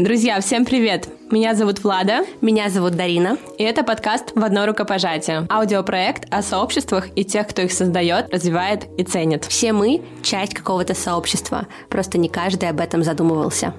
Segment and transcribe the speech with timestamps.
[0.00, 1.10] Друзья, всем привет!
[1.30, 2.24] Меня зовут Влада.
[2.40, 3.36] Меня зовут Дарина.
[3.58, 5.46] И это подкаст «В одно рукопожатие».
[5.50, 9.44] Аудиопроект о сообществах и тех, кто их создает, развивает и ценит.
[9.44, 11.66] Все мы— часть какого-то сообщества.
[11.90, 13.74] Просто не каждый об этом задумывался.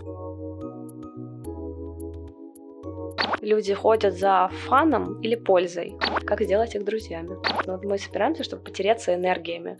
[3.42, 5.96] Люди ходят за фаном или пользой.
[6.24, 7.36] Как сделать их друзьями?
[7.66, 9.80] Вот мы собираемся, чтобы потеряться энергиями.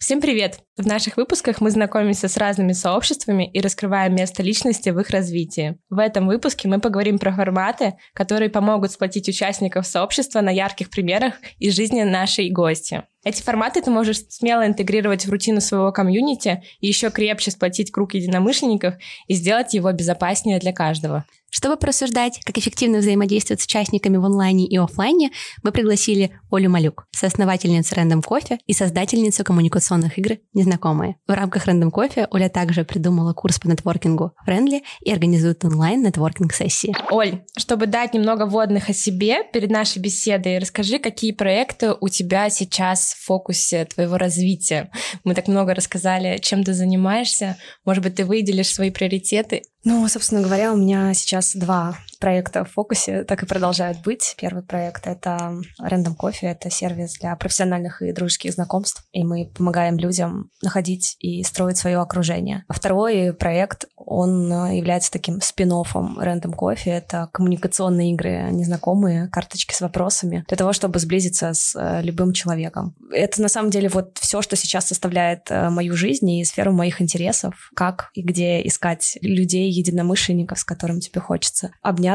[0.00, 0.60] Всем привет!
[0.78, 5.76] В наших выпусках мы знакомимся с разными сообществами и раскрываем место личности в их развитии.
[5.90, 11.34] В этом выпуске мы поговорим про форматы, которые помогут сплотить участников сообщества на ярких примерах
[11.58, 13.02] из жизни нашей гости.
[13.24, 18.14] Эти форматы ты можешь смело интегрировать в рутину своего комьюнити и еще крепче сплотить круг
[18.14, 18.94] единомышленников
[19.26, 21.26] и сделать его безопаснее для каждого.
[21.50, 25.30] Чтобы просуждать, как эффективно взаимодействовать с участниками в онлайне и офлайне,
[25.62, 31.16] мы пригласили Олю Малюк, соосновательницу Random Coffee и создательницу коммуникационных игр «Незнакомые».
[31.26, 36.94] В рамках Random Coffee Оля также придумала курс по нетворкингу Friendly и организует онлайн-нетворкинг-сессии.
[37.10, 42.48] Оль, чтобы дать немного вводных о себе перед нашей беседой, расскажи, какие проекты у тебя
[42.50, 44.90] сейчас в фокусе твоего развития.
[45.24, 47.56] Мы так много рассказали, чем ты занимаешься.
[47.84, 52.70] Может быть, ты выделишь свои приоритеты ну, собственно говоря, у меня сейчас два проекта в
[52.70, 54.34] фокусе так и продолжают быть.
[54.38, 59.96] Первый проект— это Random Coffee, это сервис для профессиональных и дружеских знакомств, и мы помогаем
[59.96, 62.64] людям находить и строить свое окружение.
[62.68, 69.80] А второй проект, он является таким спин Random Coffee, это коммуникационные игры незнакомые, карточки с
[69.80, 72.96] вопросами, для того, чтобы сблизиться с э, любым человеком.
[73.12, 77.00] Это на самом деле вот все, что сейчас составляет э, мою жизнь и сферу моих
[77.00, 82.09] интересов, как и где искать людей, единомышленников, с которыми тебе хочется обняться,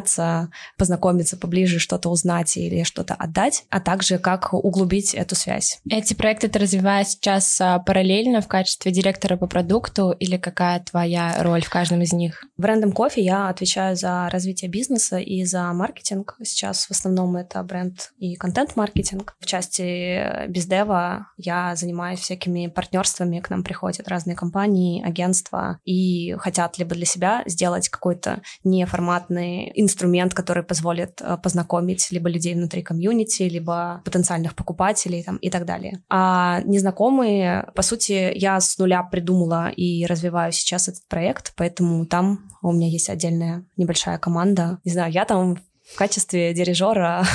[0.77, 5.79] познакомиться поближе, что-то узнать или что-то отдать, а также как углубить эту связь.
[5.89, 11.35] Эти проекты ты развиваешь сейчас а, параллельно в качестве директора по продукту или какая твоя
[11.39, 12.43] роль в каждом из них?
[12.57, 16.35] В Random Coffee я отвечаю за развитие бизнеса и за маркетинг.
[16.43, 19.36] Сейчас в основном это бренд и контент-маркетинг.
[19.39, 26.77] В части бездева я занимаюсь всякими партнерствами, к нам приходят разные компании, агентства и хотят
[26.77, 33.43] либо для себя сделать какой-то неформатный инструмент, который позволит э, познакомить либо людей внутри комьюнити,
[33.43, 36.03] либо потенциальных покупателей там, и так далее.
[36.09, 42.49] А незнакомые, по сути, я с нуля придумала и развиваю сейчас этот проект, поэтому там
[42.61, 44.79] у меня есть отдельная небольшая команда.
[44.83, 45.57] Не знаю, я там
[45.93, 47.25] в качестве дирижера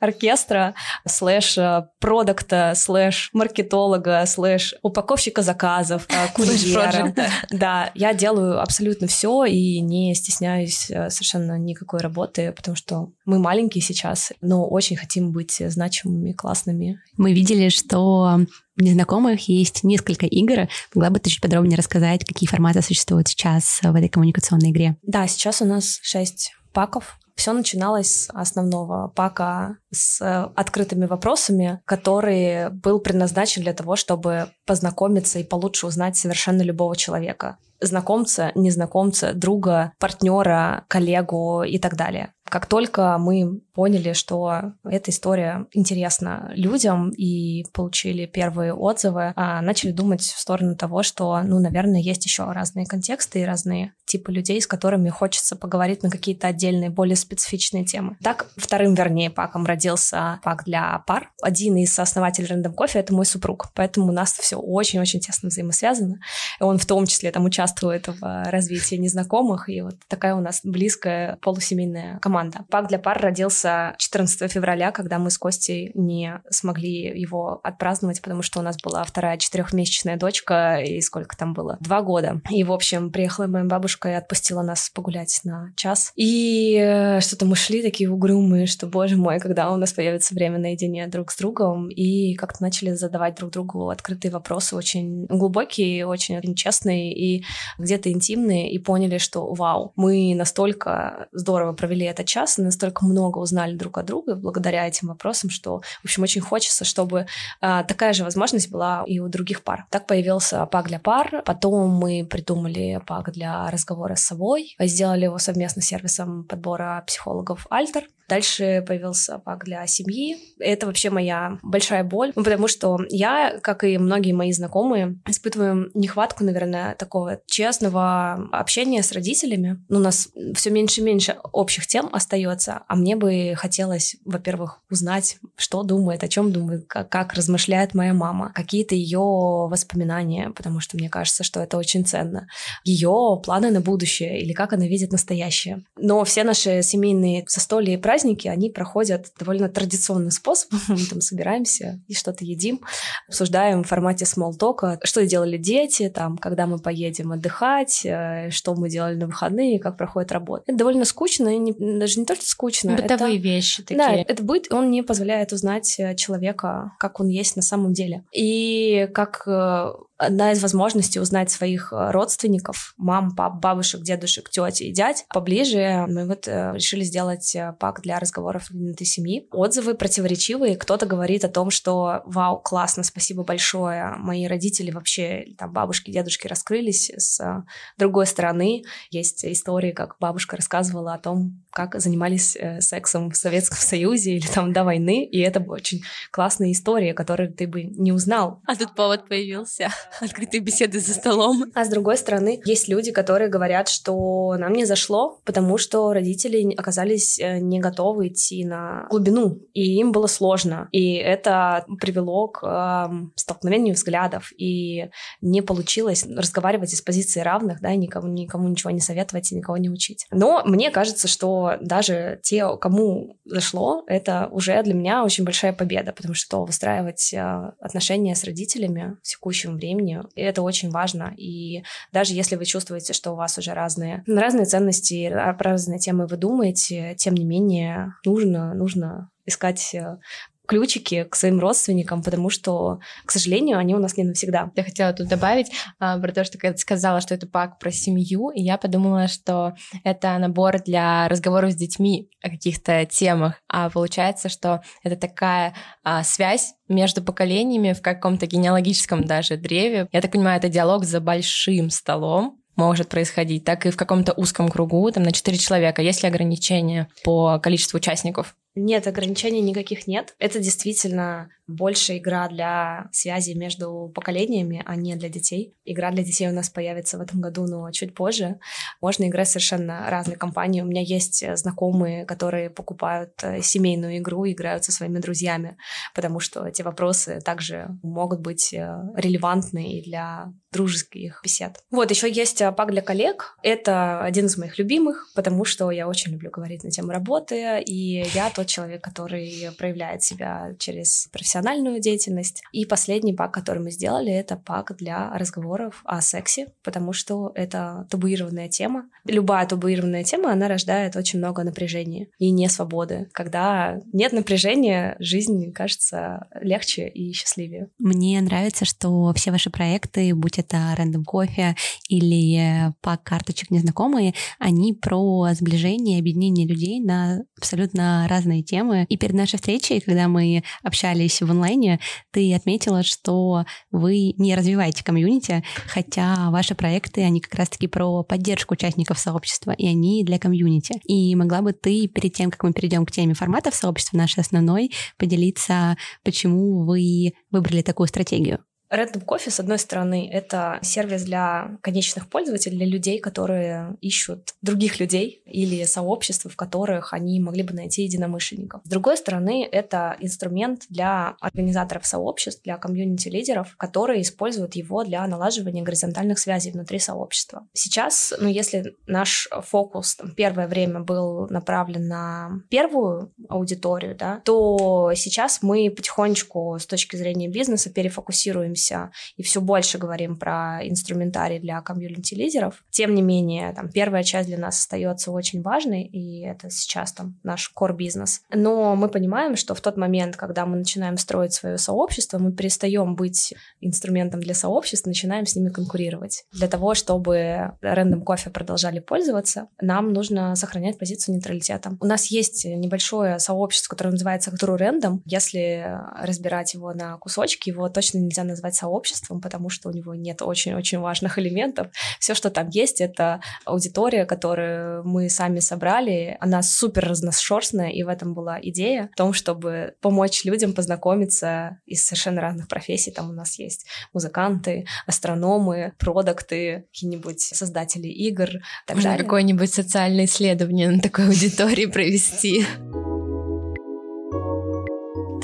[0.00, 0.74] оркестра,
[1.06, 7.14] слэш э, продукта, слэш маркетолога, слэш упаковщика заказов, э, курьера.
[7.50, 13.38] Да, я делаю абсолютно все и не стесняюсь э, совершенно никакой работы, потому что мы
[13.38, 17.00] маленькие сейчас, но очень хотим быть значимыми, классными.
[17.16, 18.40] Мы видели, что
[18.78, 20.68] у незнакомых есть несколько игр.
[20.94, 24.96] Могла бы ты чуть подробнее рассказать, какие форматы существуют сейчас в этой коммуникационной игре?
[25.02, 27.18] Да, сейчас у нас шесть паков.
[27.36, 34.48] Все начиналось с основного пака с э, открытыми вопросами, который был предназначен для того, чтобы
[34.64, 42.32] познакомиться и получше узнать совершенно любого человека знакомца, незнакомца, друга, партнера, коллегу и так далее.
[42.48, 49.90] Как только мы поняли, что эта история интересна людям и получили первые отзывы, а, начали
[49.90, 54.60] думать в сторону того, что, ну, наверное, есть еще разные контексты и разные типы людей,
[54.62, 58.16] с которыми хочется поговорить на какие-то отдельные, более специфичные темы.
[58.22, 61.30] Так, вторым, вернее, паком родился пак для пар.
[61.42, 66.16] Один из основателей Random Coffee— это мой супруг, поэтому у нас все очень-очень тесно взаимосвязано.
[66.60, 70.60] И он в том числе там участвует в развитии незнакомых, и вот такая у нас
[70.62, 72.64] близкая полусемейная команда команда.
[72.70, 78.42] Пак для пар родился 14 февраля, когда мы с Костей не смогли его отпраздновать, потому
[78.42, 81.78] что у нас была вторая четырехмесячная дочка, и сколько там было?
[81.80, 82.42] Два года.
[82.50, 86.12] И, в общем, приехала моя бабушка и отпустила нас погулять на час.
[86.14, 90.58] И э, что-то мы шли такие угрюмые, что, боже мой, когда у нас появится время
[90.58, 96.38] наедине друг с другом, и как-то начали задавать друг другу открытые вопросы, очень глубокие, очень,
[96.38, 97.44] очень честные и
[97.78, 103.38] где-то интимные, и поняли, что вау, мы настолько здорово провели этот час и настолько много
[103.38, 107.26] узнали друг о друге благодаря этим вопросам, что, в общем, очень хочется, чтобы
[107.60, 109.86] а, такая же возможность была и у других пар.
[109.90, 115.38] Так появился пак для пар, потом мы придумали пак для разговора с собой, сделали его
[115.38, 120.36] совместно с сервисом подбора психологов Альтер, Дальше появился пак для семьи.
[120.58, 125.90] Это вообще моя большая боль, ну, потому что я, как и многие мои знакомые, испытываю
[125.94, 129.84] нехватку, наверное, такого честного общения с родителями.
[129.88, 134.80] Ну, у нас все меньше и меньше общих тем остается, а мне бы хотелось, во-первых,
[134.90, 140.80] узнать, что думает, о чем думает, как, как размышляет моя мама, какие-то ее воспоминания, потому
[140.80, 142.48] что мне кажется, что это очень ценно,
[142.84, 145.84] ее планы на будущее или как она видит настоящее.
[145.96, 150.80] Но все наши семейные застолья и праздники, они проходят довольно традиционным способом.
[150.88, 152.80] Мы там собираемся и что-то едим,
[153.28, 158.88] обсуждаем в формате talk, что делали дети, там, когда мы поедем отдыхать, э, что мы
[158.88, 160.64] делали на выходные, как проходит работа.
[160.66, 161.72] Это довольно скучно, и не,
[162.06, 162.94] даже не только скучно.
[162.94, 163.98] Бытовые это, вещи такие.
[163.98, 168.22] Да, это быт, он не позволяет узнать э, человека, как он есть на самом деле.
[168.32, 174.84] И как э, одна из возможностей узнать своих э, родственников, мам, пап, бабушек, дедушек, тети
[174.84, 176.06] и дядь поближе.
[176.08, 179.46] Мы вот э, решили сделать э, пак для разговоров внутри семьи.
[179.52, 180.76] Отзывы противоречивые.
[180.76, 184.14] Кто-то говорит о том, что вау, классно, спасибо большое.
[184.16, 187.64] Мои родители вообще, там, бабушки, дедушки раскрылись с
[187.98, 188.84] другой стороны.
[189.10, 194.72] Есть истории, как бабушка рассказывала о том, как занимались сексом в Советском Союзе или там
[194.72, 198.62] до войны, и это очень классная история, которую ты бы не узнал.
[198.66, 199.90] А тут повод появился.
[200.20, 201.64] открытые беседы за столом.
[201.74, 206.74] А с другой стороны, есть люди, которые говорят, что нам не зашло, потому что родители
[206.74, 210.88] оказались э, не готовы идти на глубину, и им было сложно.
[210.92, 215.10] И это привело к э, столкновению взглядов, и
[215.40, 219.90] не получилось разговаривать из позиции равных, да, никому, никому ничего не советовать и никого не
[219.90, 220.26] учить.
[220.30, 226.12] Но мне кажется, что даже те, кому зашло, это уже для меня очень большая победа,
[226.12, 230.22] потому что выстраивать э, отношения с родителями в текущем времени времени.
[230.34, 231.34] И это очень важно.
[231.36, 231.82] И
[232.12, 237.14] даже если вы чувствуете, что у вас уже разные, разные ценности, разные темы вы думаете,
[237.16, 240.18] тем не менее нужно, нужно искать э,
[240.66, 244.70] ключики к своим родственникам, потому что, к сожалению, они у нас не навсегда.
[244.74, 248.50] Я хотела тут добавить а, про то, что ты сказала, что это пак про семью,
[248.50, 249.74] и я подумала, что
[250.04, 256.22] это набор для разговоров с детьми о каких-то темах, а получается, что это такая а,
[256.22, 260.08] связь между поколениями в каком-то генеалогическом даже древе.
[260.12, 264.68] Я так понимаю, это диалог за большим столом, может происходить, так и в каком-то узком
[264.68, 266.02] кругу, там на 4 человека.
[266.02, 268.54] Есть ли ограничения по количеству участников?
[268.76, 270.34] Нет, ограничений никаких нет.
[270.38, 275.74] Это действительно больше игра для связи между поколениями, а не для детей.
[275.84, 278.58] Игра для детей у нас появится в этом году, но чуть позже.
[279.00, 280.82] Можно играть совершенно разные компании.
[280.82, 285.76] У меня есть знакомые, которые покупают э, семейную игру играют со своими друзьями,
[286.14, 291.82] потому что эти вопросы также могут быть э, релевантны и для дружеских бесед.
[291.90, 293.56] Вот, еще есть э, пак для коллег.
[293.62, 298.24] Это один из моих любимых, потому что я очень люблю говорить на тему работы, и
[298.34, 302.62] я тот человек, который проявляет себя через профессиональную деятельность.
[302.72, 308.06] И последний пак, который мы сделали, это пак для разговоров о сексе, потому что это
[308.10, 309.08] табуированная тема.
[309.24, 313.28] Любая табуированная тема, она рождает очень много напряжения и не свободы.
[313.32, 317.88] Когда нет напряжения, жизнь кажется легче и счастливее.
[317.98, 321.76] Мне нравится, что все ваши проекты, будь это Random Кофе
[322.08, 329.06] или пак карточек незнакомые, они про сближение, объединение людей на абсолютно разные темы.
[329.08, 332.00] И перед нашей встречей, когда мы общались в онлайне,
[332.32, 338.74] ты отметила, что вы не развиваете комьюнити, хотя ваши проекты, они как раз-таки про поддержку
[338.74, 341.00] участников сообщества, и они для комьюнити.
[341.04, 344.92] И могла бы ты, перед тем, как мы перейдем к теме форматов сообщества нашей основной,
[345.18, 348.60] поделиться, почему вы выбрали такую стратегию?
[348.90, 355.00] Random Coffee, с одной стороны, это сервис для конечных пользователей, для людей, которые ищут других
[355.00, 358.82] людей или сообщества, в которых они могли бы найти единомышленников.
[358.84, 365.82] С другой стороны, это инструмент для организаторов сообществ, для комьюнити-лидеров, которые используют его для налаживания
[365.82, 367.66] горизонтальных связей внутри сообщества.
[367.72, 375.12] Сейчас, ну, если наш фокус там, первое время был направлен на первую аудиторию, да, то
[375.16, 381.58] сейчас мы потихонечку с точки зрения бизнеса перефокусируем двигаемся и все больше говорим про инструментарий
[381.58, 382.84] для комьюнити-лидеров.
[382.90, 387.38] Тем не менее, там, первая часть для нас остается очень важной, и это сейчас там
[387.42, 388.42] наш core-бизнес.
[388.52, 393.16] Но мы понимаем, что в тот момент, когда мы начинаем строить свое сообщество, мы перестаем
[393.16, 396.44] быть инструментом для сообществ, начинаем с ними конкурировать.
[396.52, 401.96] Для того, чтобы Random Coffee продолжали пользоваться, нам нужно сохранять позицию нейтралитета.
[402.00, 405.20] У нас есть небольшое сообщество, которое называется True Random.
[405.24, 410.14] Если разбирать его на кусочки, его точно нельзя назвать назвать сообществом, потому что у него
[410.14, 411.88] нет очень-очень важных элементов.
[412.18, 416.36] Все, что там есть, это аудитория, которую мы сами собрали.
[416.40, 422.04] Она супер разношерстная, и в этом была идея, в том, чтобы помочь людям познакомиться из
[422.04, 423.12] совершенно разных профессий.
[423.12, 428.48] Там у нас есть музыканты, астрономы, продукты, какие-нибудь создатели игр.
[428.92, 432.66] Можно какое-нибудь социальное исследование на такой аудитории провести.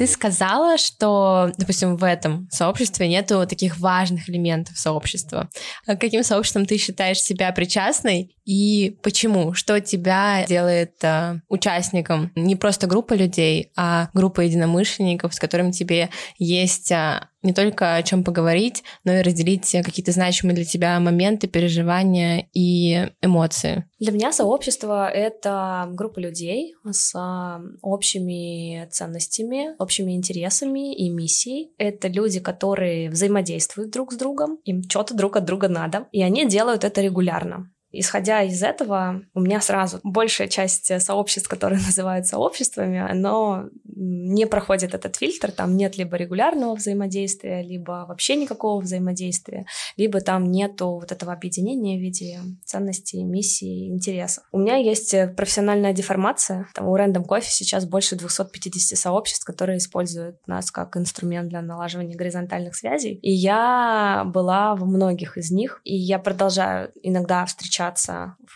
[0.02, 5.48] Ты сказала, что, допустим, в этом сообществе нету таких важных элементов сообщества.
[5.86, 9.54] А каким сообществом ты считаешь себя причастной и почему?
[9.54, 16.10] Что тебя делает э, участником не просто группы людей, а группа единомышленников, с которыми тебе
[16.38, 21.48] есть э, не только о чем поговорить, но и разделить какие-то значимые для тебя моменты,
[21.48, 23.84] переживания и эмоции.
[23.98, 31.72] Для меня сообщество— это группа людей с а, общими ценностями, общими интересами и миссией.
[31.78, 36.46] Это люди, которые взаимодействуют друг с другом, им что-то друг от друга надо, и они
[36.46, 37.71] делают это регулярно.
[37.92, 44.94] Исходя из этого, у меня сразу большая часть сообществ, которые называют сообществами, оно не проходит
[44.94, 51.12] этот фильтр, там нет либо регулярного взаимодействия, либо вообще никакого взаимодействия, либо там нету вот
[51.12, 54.44] этого объединения в виде ценностей, миссий, интересов.
[54.52, 56.66] У меня есть профессиональная деформация.
[56.74, 62.16] Там у Random Coffee сейчас больше 250 сообществ, которые используют нас как инструмент для налаживания
[62.16, 63.18] горизонтальных связей.
[63.22, 67.81] И я была в многих из них, и я продолжаю иногда встречаться.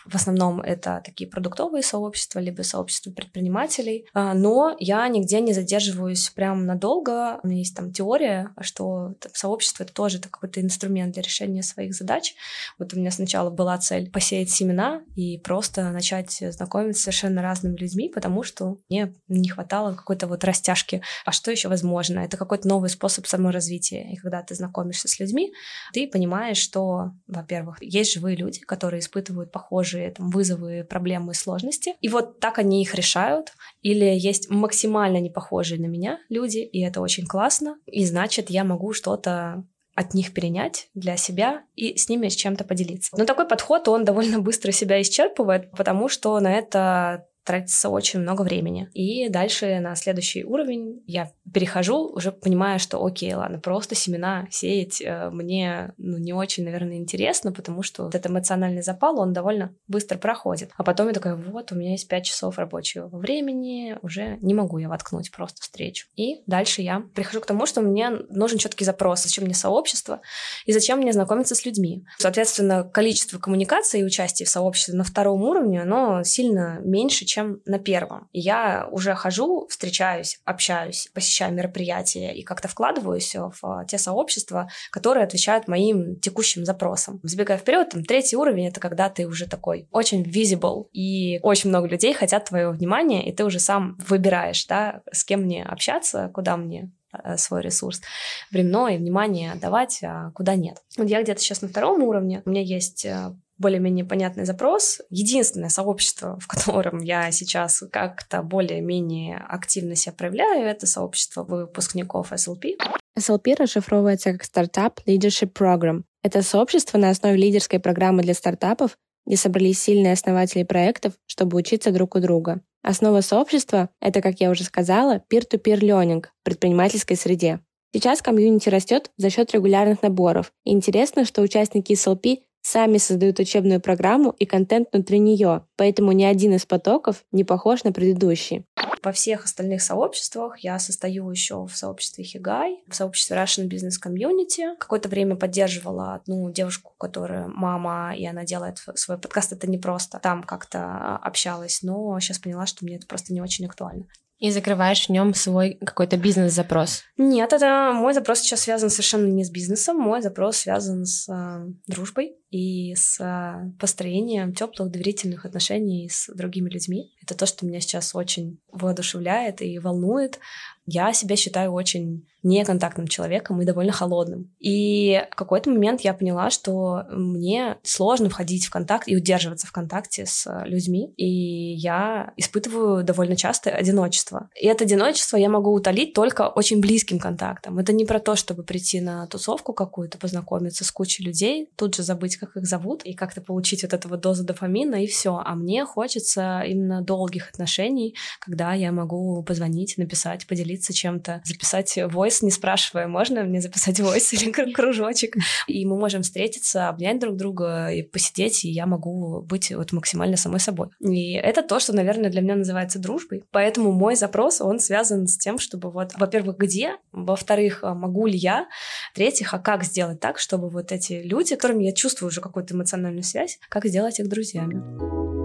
[0.05, 4.05] В основном это такие продуктовые сообщества, либо сообщества предпринимателей.
[4.13, 7.39] А, но я нигде не задерживаюсь прям надолго.
[7.43, 12.35] У меня есть там теория, что сообщество— это тоже какой-то инструмент для решения своих задач.
[12.79, 17.75] Вот у меня сначала была цель посеять семена и просто начать знакомиться с совершенно разными
[17.75, 21.01] людьми, потому что мне не хватало какой-то вот растяжки.
[21.25, 22.19] А что еще возможно?
[22.19, 24.11] Это какой-то новый способ саморазвития.
[24.11, 25.53] И когда ты знакомишься с людьми,
[25.93, 31.95] ты понимаешь, что, во-первых, есть живые люди, которые испытывают похожие там, вызовы, проблемы сложности.
[32.01, 33.53] И вот так они их решают.
[33.81, 37.77] Или есть максимально максимально не похожие на меня люди, и это очень классно.
[37.85, 39.63] И значит, я могу что-то
[39.95, 43.15] от них перенять для себя и с ними с чем-то поделиться.
[43.17, 48.41] Но такой подход, он довольно быстро себя исчерпывает, потому что на это тратится очень много
[48.41, 48.89] времени.
[48.93, 55.01] И дальше на следующий уровень я перехожу, уже понимая, что окей, ладно, просто семена сеять
[55.01, 60.17] э, мне ну, не очень, наверное, интересно, потому что этот эмоциональный запал, он довольно быстро
[60.17, 60.71] проходит.
[60.75, 64.77] А потом я такая, вот, у меня есть 5 часов рабочего времени, уже не могу
[64.77, 66.07] я воткнуть просто встречу.
[66.17, 70.19] И дальше я прихожу к тому, что мне нужен четкий запрос, зачем мне сообщество
[70.65, 72.03] и зачем мне знакомиться с людьми.
[72.17, 77.61] Соответственно, количество коммуникации и участия в сообществе на втором уровне, оно сильно меньше, чем чем
[77.65, 78.29] на первом.
[78.31, 85.23] И я уже хожу, встречаюсь, общаюсь, посещаю мероприятия и как-то вкладываюсь в те сообщества, которые
[85.23, 87.19] отвечают моим текущим запросам.
[87.21, 91.87] Взбегая вперед, там третий уровень это когда ты уже такой очень visible, и очень много
[91.87, 96.57] людей хотят твоего внимания, и ты уже сам выбираешь, да, с кем мне общаться, куда
[96.57, 98.01] мне э, свой ресурс
[98.49, 100.77] временное внимание давать, а куда нет.
[100.97, 102.41] Вот я где-то сейчас на втором уровне.
[102.45, 105.01] У меня есть э, более-менее понятный запрос.
[105.09, 112.77] Единственное сообщество, в котором я сейчас как-то более-менее активно себя проявляю, это сообщество выпускников SLP.
[113.17, 116.03] SLP расшифровывается как Startup Leadership Program.
[116.23, 121.91] Это сообщество на основе лидерской программы для стартапов, где собрались сильные основатели проектов, чтобы учиться
[121.91, 122.61] друг у друга.
[122.83, 127.59] Основа сообщества— это, как я уже сказала, peer-to-peer learning в предпринимательской среде.
[127.93, 130.51] Сейчас комьюнити растет за счет регулярных наборов.
[130.65, 136.25] И интересно, что участники SLP сами создают учебную программу и контент внутри нее, поэтому ни
[136.25, 138.65] один из потоков не похож на предыдущий.
[139.03, 144.75] Во всех остальных сообществах я состою еще в сообществе Хигай, в сообществе Russian Business Community.
[144.77, 149.53] Какое-то время поддерживала одну девушку, которая мама, и она делает свой подкаст.
[149.53, 150.19] Это не просто.
[150.19, 154.07] Там как-то общалась, но сейчас поняла, что мне это просто не очень актуально.
[154.39, 157.01] И закрываешь в нем свой какой-то бизнес-запрос?
[157.17, 159.97] Нет, это мой запрос сейчас связан совершенно не с бизнесом.
[159.97, 166.69] Мой запрос связан с э, дружбой и с э, построением теплых доверительных отношений с другими
[166.69, 167.11] людьми.
[167.21, 170.39] Это то, что меня сейчас очень воодушевляет и волнует.
[170.85, 174.53] Я себя считаю очень неконтактным человеком и довольно холодным.
[174.59, 179.73] И в какой-то момент я поняла, что мне сложно входить в контакт и удерживаться в
[179.73, 184.49] контакте с людьми, и я испытываю довольно часто одиночество.
[184.55, 187.79] И это одиночество я могу утолить только очень близким контактом.
[187.79, 192.03] Это не про то, чтобы прийти на тусовку какую-то, познакомиться с кучей людей, тут же
[192.03, 195.41] забыть посмотреть, как их зовут, и как-то получить вот эту вот дозу дофамина, и все.
[195.43, 202.41] А мне хочется именно долгих отношений, когда я могу позвонить, написать, поделиться чем-то, записать войс,
[202.41, 205.35] не спрашивая, можно мне записать войс или кружочек.
[205.67, 210.37] И мы можем встретиться, обнять друг друга и посидеть, и я могу быть вот максимально
[210.37, 210.87] самой собой.
[210.99, 213.43] И это то, что, наверное, для меня называется дружбой.
[213.51, 218.67] Поэтому мой запрос, он связан с тем, чтобы вот, во-первых, где, во-вторых, могу ли я,
[219.13, 223.23] в-третьих, а как сделать так, чтобы вот эти люди, которыми я чувствую уже какую-то эмоциональную
[223.23, 225.36] связь, как сделать их друзьями.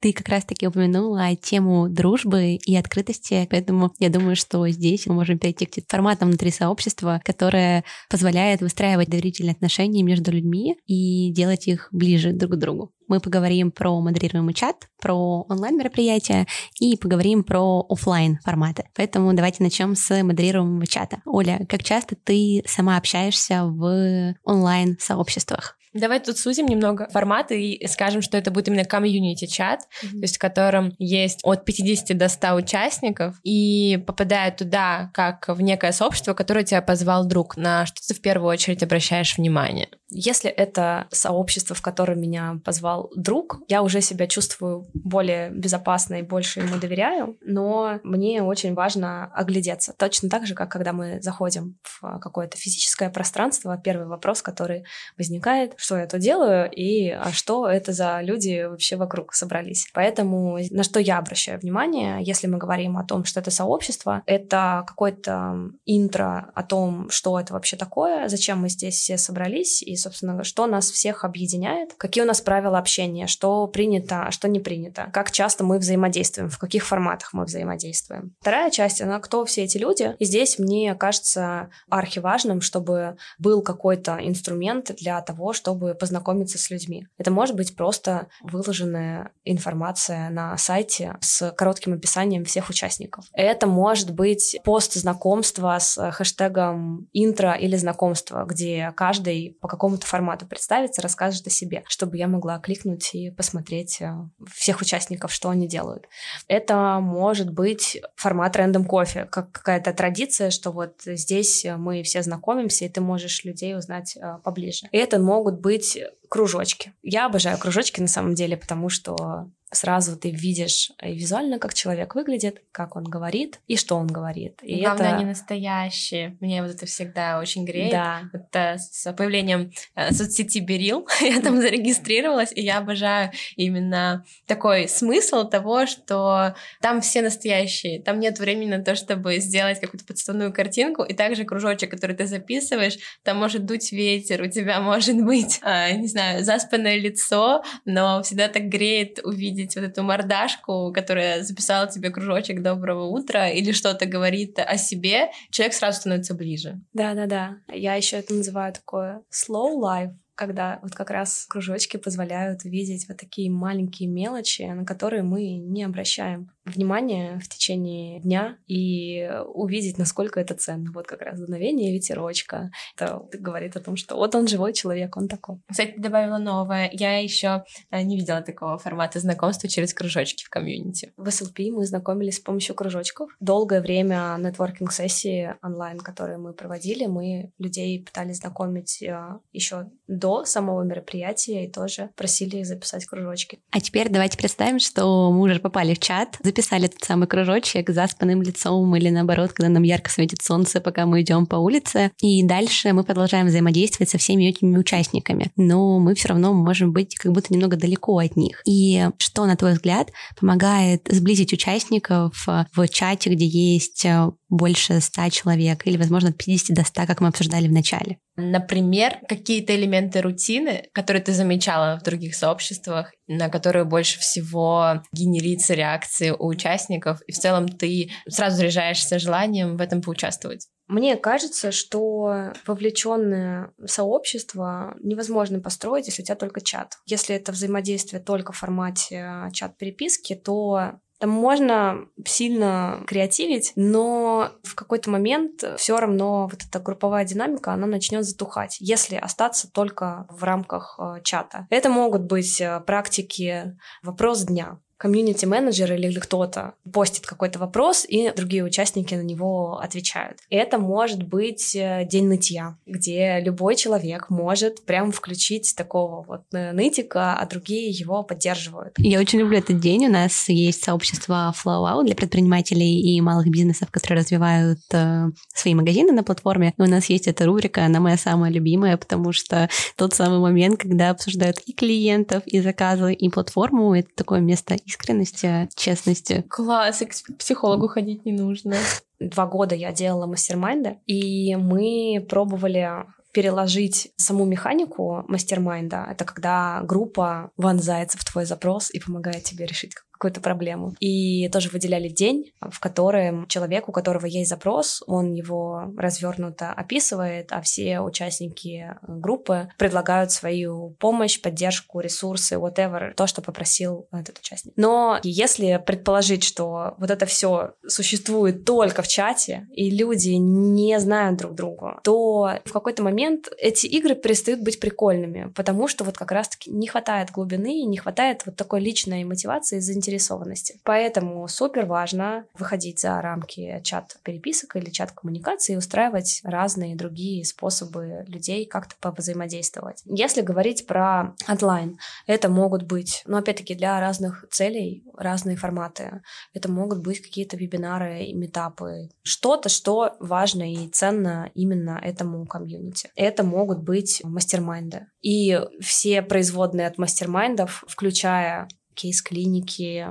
[0.00, 5.38] Ты как раз-таки упомянула тему дружбы и открытости, поэтому я думаю, что здесь мы можем
[5.38, 11.88] перейти к форматам внутри сообщества, которое позволяет выстраивать доверительные отношения между людьми и делать их
[11.92, 12.92] ближе друг к другу.
[13.08, 16.46] Мы поговорим про модерируемый чат, про онлайн-мероприятия
[16.80, 18.84] и поговорим про офлайн форматы.
[18.94, 21.22] Поэтому давайте начнем с модерируемого чата.
[21.24, 25.76] Оля, как часто ты сама общаешься в онлайн-сообществах?
[25.96, 30.10] Давай тут сузим немного форматы и скажем, что это будет именно комьюнити-чат, mm-hmm.
[30.10, 35.60] то есть в котором есть от 50 до 100 участников, и попадают туда как в
[35.60, 39.88] некое сообщество, которое тебя позвал друг, на что ты в первую очередь обращаешь внимание.
[40.08, 46.22] Если это сообщество, в которое меня позвал друг, я уже себя чувствую более безопасно и
[46.22, 49.94] больше ему доверяю, но мне очень важно оглядеться.
[49.96, 54.84] Точно так же, как когда мы заходим в какое-то физическое пространство, первый вопрос, который
[55.18, 59.88] возникает, что я тут делаю и а что это за люди вообще вокруг собрались.
[59.92, 64.84] Поэтому на что я обращаю внимание, если мы говорим о том, что это сообщество, это
[64.86, 70.44] какой-то интро о том, что это вообще такое, зачем мы здесь все собрались и, собственно,
[70.44, 75.10] что нас всех объединяет, какие у нас правила общения, что принято, а что не принято,
[75.12, 78.34] как часто мы взаимодействуем, в каких форматах мы взаимодействуем.
[78.40, 80.14] Вторая часть, она кто все эти люди.
[80.18, 87.06] И здесь мне кажется архиважным, чтобы был какой-то инструмент для того, чтобы познакомиться с людьми.
[87.18, 93.26] Это может быть просто выложенная информация на сайте с коротким описанием всех участников.
[93.32, 100.46] Это может быть пост знакомства с хэштегом интро или знакомство, где каждый по какому-то формату
[100.46, 104.12] представится, расскажет о себе, чтобы я могла кликнуть и посмотреть э,
[104.52, 106.08] всех участников, что они делают.
[106.48, 112.84] Это может быть формат рандом кофе, как какая-то традиция, что вот здесь мы все знакомимся,
[112.84, 114.88] и ты можешь людей узнать э, поближе.
[114.90, 115.96] И это могут быть
[116.28, 116.92] кружочки.
[117.04, 122.14] Я обожаю кружочки на самом деле, потому что сразу ты видишь э, визуально, как человек
[122.14, 124.60] выглядит, как он говорит и что он говорит.
[124.62, 125.16] И Главное, это...
[125.16, 126.36] они настоящие.
[126.40, 127.92] Мне вот это всегда очень греет.
[127.92, 128.22] Да.
[128.32, 135.48] Это с появлением э, соцсети Берил я там зарегистрировалась, и я обожаю именно такой смысл
[135.48, 141.02] того, что там все настоящие, там нет времени на то, чтобы сделать какую-то подставную картинку,
[141.02, 145.92] и также кружочек, который ты записываешь, там может дуть ветер, у тебя может быть, э,
[145.96, 151.88] не знаю, заспанное лицо, но всегда так греет увидеть видеть вот эту мордашку, которая записала
[151.88, 156.80] тебе кружочек «Доброго утра» или что-то говорит о себе, человек сразу становится ближе.
[156.92, 157.58] Да-да-да.
[157.72, 163.16] Я еще это называю такое slow life когда вот как раз кружочки позволяют видеть вот
[163.16, 170.40] такие маленькие мелочи, на которые мы не обращаем внимания в течение дня и увидеть, насколько
[170.40, 170.90] это ценно.
[170.92, 172.70] Вот как раз дуновение ветерочка.
[172.94, 175.58] Это говорит о том, что вот он живой человек, он такой.
[175.68, 176.90] Кстати, добавила новое.
[176.92, 181.12] Я еще э, не видела такого формата знакомства через кружочки в комьюнити.
[181.16, 183.30] В SLP мы знакомились с помощью кружочков.
[183.40, 190.82] Долгое время нетворкинг-сессии онлайн, которые мы проводили, мы людей пытались знакомить э, еще до самого
[190.82, 193.60] мероприятия и тоже просили их записать кружочки.
[193.70, 198.40] А теперь давайте представим, что мы уже попали в чат, записали этот самый кружочек заспанным
[198.40, 202.12] лицом или наоборот, когда нам ярко светит солнце, пока мы идем по улице.
[202.20, 205.50] И дальше мы продолжаем взаимодействовать со всеми этими участниками.
[205.56, 208.62] Но мы все равно можем быть как будто немного далеко от них.
[208.66, 214.06] И что, на твой взгляд, помогает сблизить участников в чате, где есть
[214.48, 218.18] больше ста человек или, возможно, от 50 до 100, как мы обсуждали в начале.
[218.36, 225.74] Например, какие-то элементы рутины, которые ты замечала в других сообществах, на которые больше всего генерится
[225.74, 230.68] реакции у участников, и в целом ты сразу заряжаешься желанием в этом поучаствовать.
[230.88, 236.98] Мне кажется, что вовлеченное сообщество невозможно построить, если у тебя только чат.
[237.06, 245.10] Если это взаимодействие только в формате чат-переписки, то там можно сильно креативить, но в какой-то
[245.10, 250.98] момент все равно вот эта групповая динамика, она начнет затухать, если остаться только в рамках
[250.98, 251.66] э, чата.
[251.70, 258.64] Это могут быть э, практики вопрос дня, комьюнити-менеджер или кто-то постит какой-то вопрос, и другие
[258.64, 260.38] участники на него отвечают.
[260.50, 266.72] Это может быть э, день нытья, где любой человек может прям включить такого вот э,
[266.72, 268.94] нытика, а другие его поддерживают.
[268.98, 270.06] Я очень люблю этот день.
[270.06, 275.74] У нас есть сообщество Flow Out для предпринимателей и малых бизнесов, которые развивают э, свои
[275.74, 276.72] магазины на платформе.
[276.78, 280.78] И у нас есть эта рубрика, она моя самая любимая, потому что тот самый момент,
[280.80, 286.44] когда обсуждают и клиентов, и заказы, и платформу, это такое место искренности, честности.
[286.48, 288.76] Класс, и к психологу ходить не нужно.
[289.18, 296.06] Два года я делала мастер-майнды, и мы пробовали переложить саму механику мастер-майнда.
[296.10, 300.94] Это когда группа вонзается в твой запрос и помогает тебе решить какую-то проблему.
[300.98, 307.52] И тоже выделяли день, в котором человек, у которого есть запрос, он его развернуто описывает,
[307.52, 314.72] а все участники группы предлагают свою помощь, поддержку, ресурсы, whatever, то, что попросил этот участник.
[314.76, 321.38] Но если предположить, что вот это все существует только в чате, и люди не знают
[321.38, 326.32] друг друга, то в какой-то момент эти игры перестают быть прикольными, потому что вот как
[326.32, 330.80] раз-таки не хватает глубины, не хватает вот такой личной мотивации, заинтересованности заинтересованности.
[330.84, 338.66] Поэтому супер важно выходить за рамки чат-переписок или чат-коммуникации и устраивать разные другие способы людей
[338.66, 340.02] как-то повзаимодействовать.
[340.04, 346.22] Если говорить про онлайн, это могут быть, ну, опять-таки, для разных целей разные форматы.
[346.54, 349.08] Это могут быть какие-то вебинары и метапы.
[349.22, 353.10] Что-то, что важно и ценно именно этому комьюнити.
[353.16, 355.06] Это могут быть мастер-майнды.
[355.22, 360.06] И все производные от мастер-майндов, включая кейс-клиники,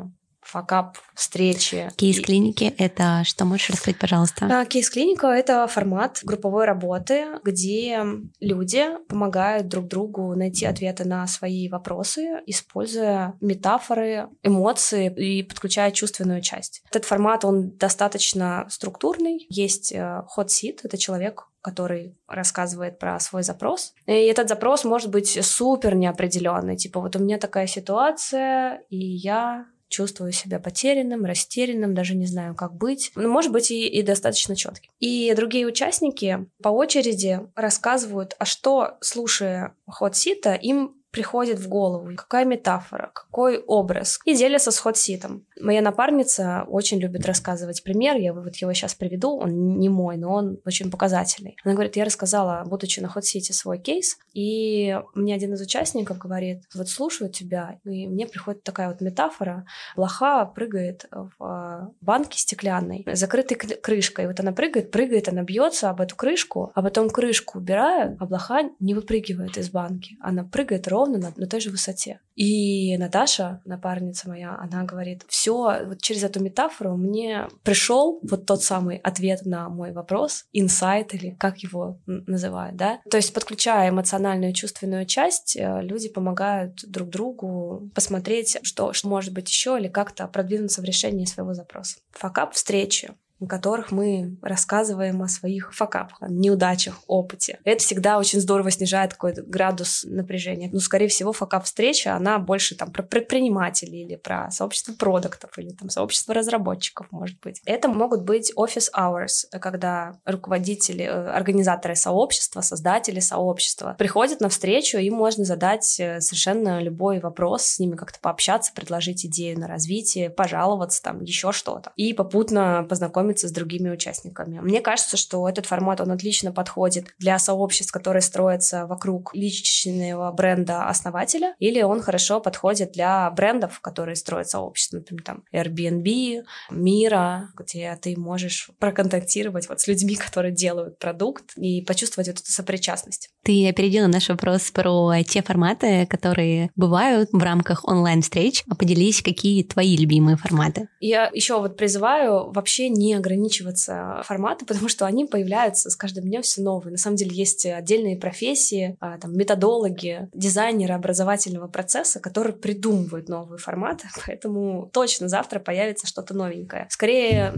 [0.45, 1.89] факап, встречи.
[1.95, 3.45] Кейс-клиники— это что?
[3.45, 4.45] Можешь рассказать, пожалуйста?
[4.49, 8.05] А, кейс-клиника— это формат групповой работы, где
[8.39, 16.41] люди помогают друг другу найти ответы на свои вопросы, используя метафоры, эмоции и подключая чувственную
[16.41, 16.83] часть.
[16.89, 19.45] Этот формат, он достаточно структурный.
[19.49, 23.93] Есть э, hot seat— это человек, который рассказывает про свой запрос.
[24.05, 26.77] И этот запрос может быть супер неопределенный.
[26.77, 32.53] Типа, вот у меня такая ситуация, и я чувствую себя потерянным, растерянным, даже не знаю,
[32.53, 33.11] как быть.
[33.15, 34.91] Ну, может быть, и, и достаточно четким.
[34.99, 42.09] И другие участники по очереди рассказывают, а что, слушая ход сита, им приходит в голову,
[42.17, 45.45] какая метафора, какой образ, и делятся с ход-ситом.
[45.61, 50.33] Моя напарница очень любит рассказывать пример, я вот его сейчас приведу, он не мой, но
[50.33, 51.55] он очень показательный.
[51.63, 56.63] Она говорит, я рассказала, будучи на ход-сите, свой кейс, и мне один из участников говорит,
[56.75, 63.55] вот слушаю тебя, и мне приходит такая вот метафора, блоха прыгает в банке стеклянной, закрытой
[63.55, 68.25] крышкой, вот она прыгает, прыгает, она бьется об эту крышку, а потом крышку убираю, а
[68.25, 72.19] блоха не выпрыгивает из банки, она прыгает ровно ровно на, на той же высоте.
[72.35, 78.63] И Наташа, напарница моя, она говорит, все, вот через эту метафору мне пришел вот тот
[78.63, 82.99] самый ответ на мой вопрос, инсайт или как его называют, да?
[83.09, 89.33] То есть подключая эмоциональную чувственную часть, э, люди помогают друг другу посмотреть, что, что может
[89.33, 91.97] быть еще или как-то продвинуться в решении своего запроса.
[92.11, 97.59] Факап встречи в которых мы рассказываем о своих факапах, о неудачах, опыте.
[97.63, 100.69] Это всегда очень здорово снижает какой-то градус напряжения.
[100.71, 105.89] Ну, скорее всего, факап-встреча, она больше там про предпринимателей или про сообщество продуктов или там
[105.89, 107.61] сообщество разработчиков, может быть.
[107.65, 114.97] Это могут быть office hours, когда руководители, э, организаторы сообщества, создатели сообщества приходят на встречу,
[114.97, 120.29] им можно задать э, совершенно любой вопрос, с ними как-то пообщаться, предложить идею на развитие,
[120.29, 121.91] пожаловаться, там, еще что-то.
[121.95, 124.59] И попутно познакомиться знакомиться с другими участниками.
[124.59, 130.87] Мне кажется, что этот формат, он отлично подходит для сообществ, которые строятся вокруг личного бренда
[130.87, 137.97] основателя, или он хорошо подходит для брендов, которые строят сообщество, например, там Airbnb, Мира, где
[138.01, 143.29] ты можешь проконтактировать вот с людьми, которые делают продукт и почувствовать вот эту сопричастность.
[143.45, 148.63] Ты опередила наш вопрос про те форматы, которые бывают в рамках онлайн-встреч.
[148.79, 150.89] Поделись, какие твои любимые форматы?
[150.99, 156.41] Я еще вот призываю вообще не ограничиваться форматом, потому что они появляются с каждым днем
[156.41, 156.93] все новые.
[156.93, 163.59] На самом деле есть отдельные профессии, а, там, методологи, дизайнеры образовательного процесса, которые придумывают новые
[163.59, 166.87] форматы, поэтому точно завтра появится что-то новенькое.
[166.89, 167.51] Скорее,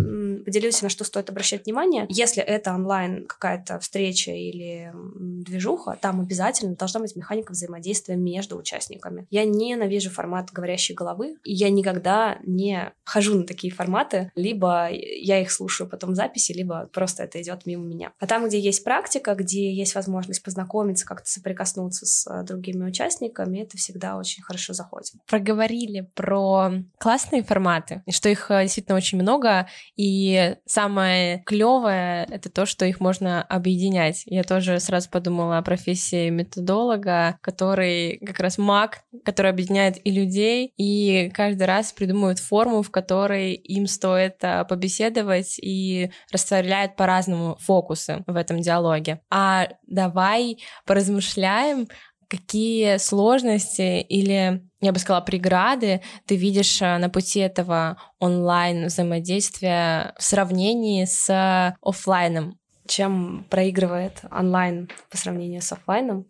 [0.43, 2.07] поделюсь, на что стоит обращать внимание.
[2.09, 9.27] Если это онлайн какая-то встреча или движуха, там обязательно должна быть механика взаимодействия между участниками.
[9.29, 15.39] Я ненавижу формат говорящей головы, и я никогда не хожу на такие форматы, либо я
[15.41, 18.11] их слушаю потом в записи, либо просто это идет мимо меня.
[18.19, 23.59] А там, где есть практика, где есть возможность познакомиться, как-то соприкоснуться с э, другими участниками,
[23.59, 25.13] это всегда очень хорошо заходит.
[25.27, 32.49] Проговорили про классные форматы, и что их э, действительно очень много, и самое клевое это
[32.49, 34.23] то, что их можно объединять.
[34.25, 41.29] Я тоже сразу подумала профессии методолога, который как раз маг, который объединяет и людей, и
[41.33, 48.37] каждый раз придумывает форму, в которой им стоит э, побеседовать и расставляет по-разному фокусы в
[48.37, 49.19] этом диалоге.
[49.29, 51.89] А давай поразмышляем,
[52.29, 60.13] какие сложности или, я бы сказала, преграды ты видишь э, на пути этого онлайн взаимодействия
[60.17, 62.57] в сравнении с офлайном?
[62.87, 66.25] Чем проигрывает онлайн по сравнению с офлайном?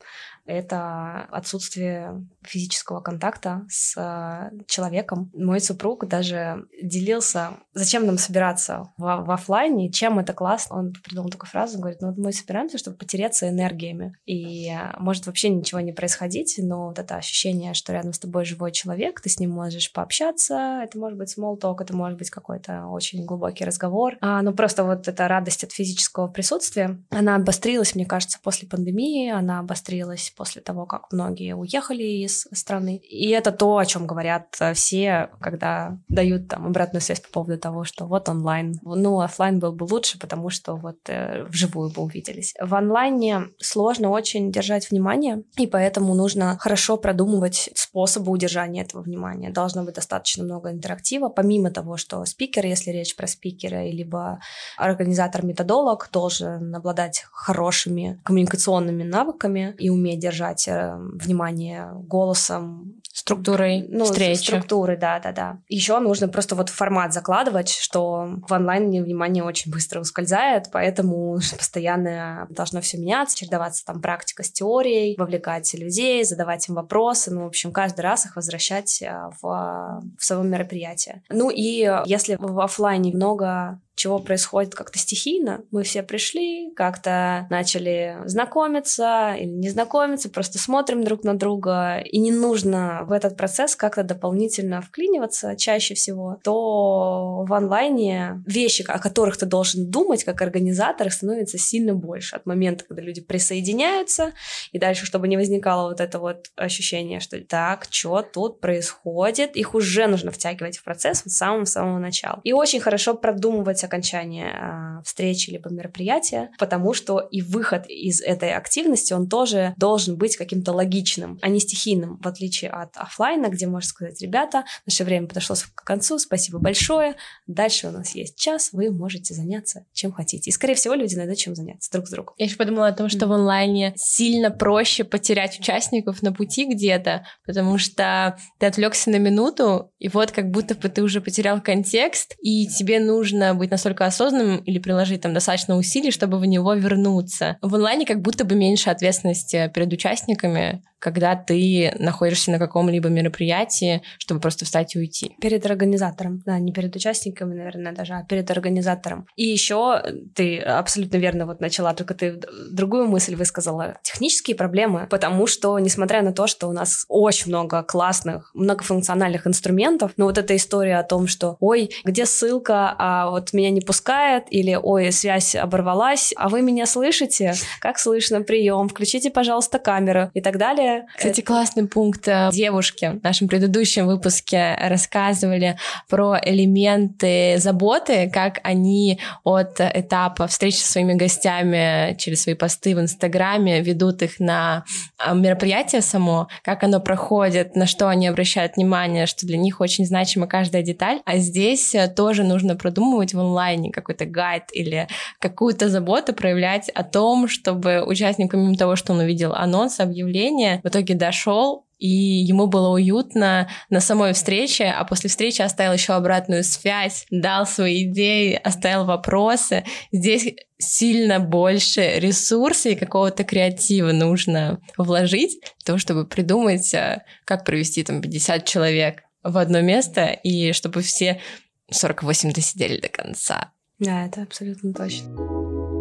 [0.48, 5.30] Это отсутствие физического контакта с э, человеком.
[5.36, 10.78] Мой супруг даже делился, зачем нам собираться в, в офлайне, чем это классно.
[10.78, 14.16] Он придумал такую фразу, говорит, ну вот мы собираемся, чтобы потеряться энергиями.
[14.26, 18.46] И э, может вообще ничего не происходить, но вот это ощущение, что рядом с тобой
[18.46, 22.30] живой человек, ты с ним можешь пообщаться, это может быть small talk, это может быть
[22.30, 24.16] какой-то очень глубокий разговор.
[24.22, 29.30] А, ну просто вот эта радость от физического присутствия, она обострилась, мне кажется, после пандемии,
[29.30, 32.98] она обострилась после того, как многие уехали из страны.
[32.98, 37.58] И это то, о чем говорят э, все, когда дают там обратную связь по поводу
[37.58, 38.80] того, что вот онлайн.
[38.84, 42.54] Ну, офлайн был бы лучше, потому что вот э, вживую бы увиделись.
[42.60, 49.50] В онлайне сложно очень держать внимание, и поэтому нужно хорошо продумывать способы удержания этого внимания.
[49.50, 54.40] Должно быть достаточно много интерактива, помимо того, что спикер, если речь про спикера, либо
[54.78, 64.48] организатор-методолог должен обладать хорошими коммуникационными навыками и уметь держать э, внимание голосом, структурой ну, встречи.
[64.48, 65.58] Структуры, да, да, да.
[65.68, 72.48] Еще нужно просто вот формат закладывать, что в онлайне внимание очень быстро ускользает, поэтому постоянно
[72.50, 77.48] должно все меняться, чередоваться там практика с теорией, вовлекать людей, задавать им вопросы, ну, в
[77.48, 81.24] общем, каждый раз их возвращать э, в, в само мероприятие.
[81.30, 85.64] Ну и если в офлайне много чего происходит как-то стихийно.
[85.72, 92.20] Мы все пришли, как-то начали знакомиться или не знакомиться, просто смотрим друг на друга, и
[92.20, 99.00] не нужно в этот процесс как-то дополнительно вклиниваться чаще всего, то в онлайне вещи, о
[99.00, 104.34] которых ты должен думать как организатор, становится сильно больше от момента, когда люди присоединяются,
[104.72, 109.74] и дальше, чтобы не возникало вот это вот ощущение, что так, что тут происходит, их
[109.74, 112.42] уже нужно втягивать в процесс вот с самого-самого начала.
[112.44, 118.54] И очень хорошо продумывать окончания э, встречи либо мероприятия, потому что и выход из этой
[118.54, 123.68] активности, он тоже должен быть каким-то логичным, а не стихийным, в отличие от офлайна, где
[123.68, 127.16] можно сказать, ребята, наше время подошло к концу, спасибо большое,
[127.48, 130.50] дальше у нас есть час, вы можете заняться чем хотите.
[130.50, 132.36] И, скорее всего, люди найдут чем заняться друг с другом.
[132.38, 133.30] Я еще подумала о том, что mm.
[133.30, 139.92] в онлайне сильно проще потерять участников на пути где-то, потому что ты отвлекся на минуту,
[140.00, 144.58] и вот как будто бы ты уже потерял контекст, и тебе нужно быть настолько осознанным
[144.58, 147.58] или приложить там достаточно усилий, чтобы в него вернуться.
[147.62, 154.02] В онлайне как будто бы меньше ответственности перед участниками, когда ты находишься на каком-либо мероприятии,
[154.18, 155.36] чтобы просто встать и уйти.
[155.40, 159.28] Перед организатором, да, не перед участниками, наверное, даже, а перед организатором.
[159.36, 160.02] И еще
[160.36, 162.40] ты абсолютно верно вот начала, только ты
[162.72, 163.98] другую мысль высказала.
[164.04, 170.12] Технические проблемы, потому что, несмотря на то, что у нас очень много классных, многофункциональных инструментов,
[170.18, 174.46] но вот эта история о том, что ой, где ссылка, а вот меня не пускает,
[174.50, 177.54] или ой, связь оборвалась, а вы меня слышите?
[177.80, 178.90] Как слышно прием?
[178.90, 182.28] Включите, пожалуйста, камеру и так далее кстати, классный пункт.
[182.28, 185.78] Э, девушки в нашем предыдущем выпуске рассказывали
[186.10, 193.00] про элементы заботы, как они от этапа встречи со своими гостями через свои посты в
[193.00, 194.84] Инстаграме ведут их на
[195.26, 200.06] э, мероприятие само, как оно проходит, на что они обращают внимание, что для них очень
[200.06, 201.22] значима каждая деталь.
[201.26, 205.08] А здесь э, тоже нужно продумывать в онлайне какой-то гайд или
[205.40, 210.88] какую-то заботу проявлять о том, чтобы участник, помимо того, что он увидел анонс, объявление, в
[210.88, 216.64] итоге дошел, и ему было уютно на самой встрече, а после встречи оставил еще обратную
[216.64, 219.84] связь, дал свои идеи, оставил вопросы.
[220.12, 228.04] Здесь сильно больше ресурсов и какого-то креатива нужно вложить, того, чтобы придумать, э, как провести
[228.04, 231.42] там 50 человек в одно место, и чтобы все
[231.90, 233.72] 48 досидели до конца.
[233.98, 235.97] Да, это абсолютно точно.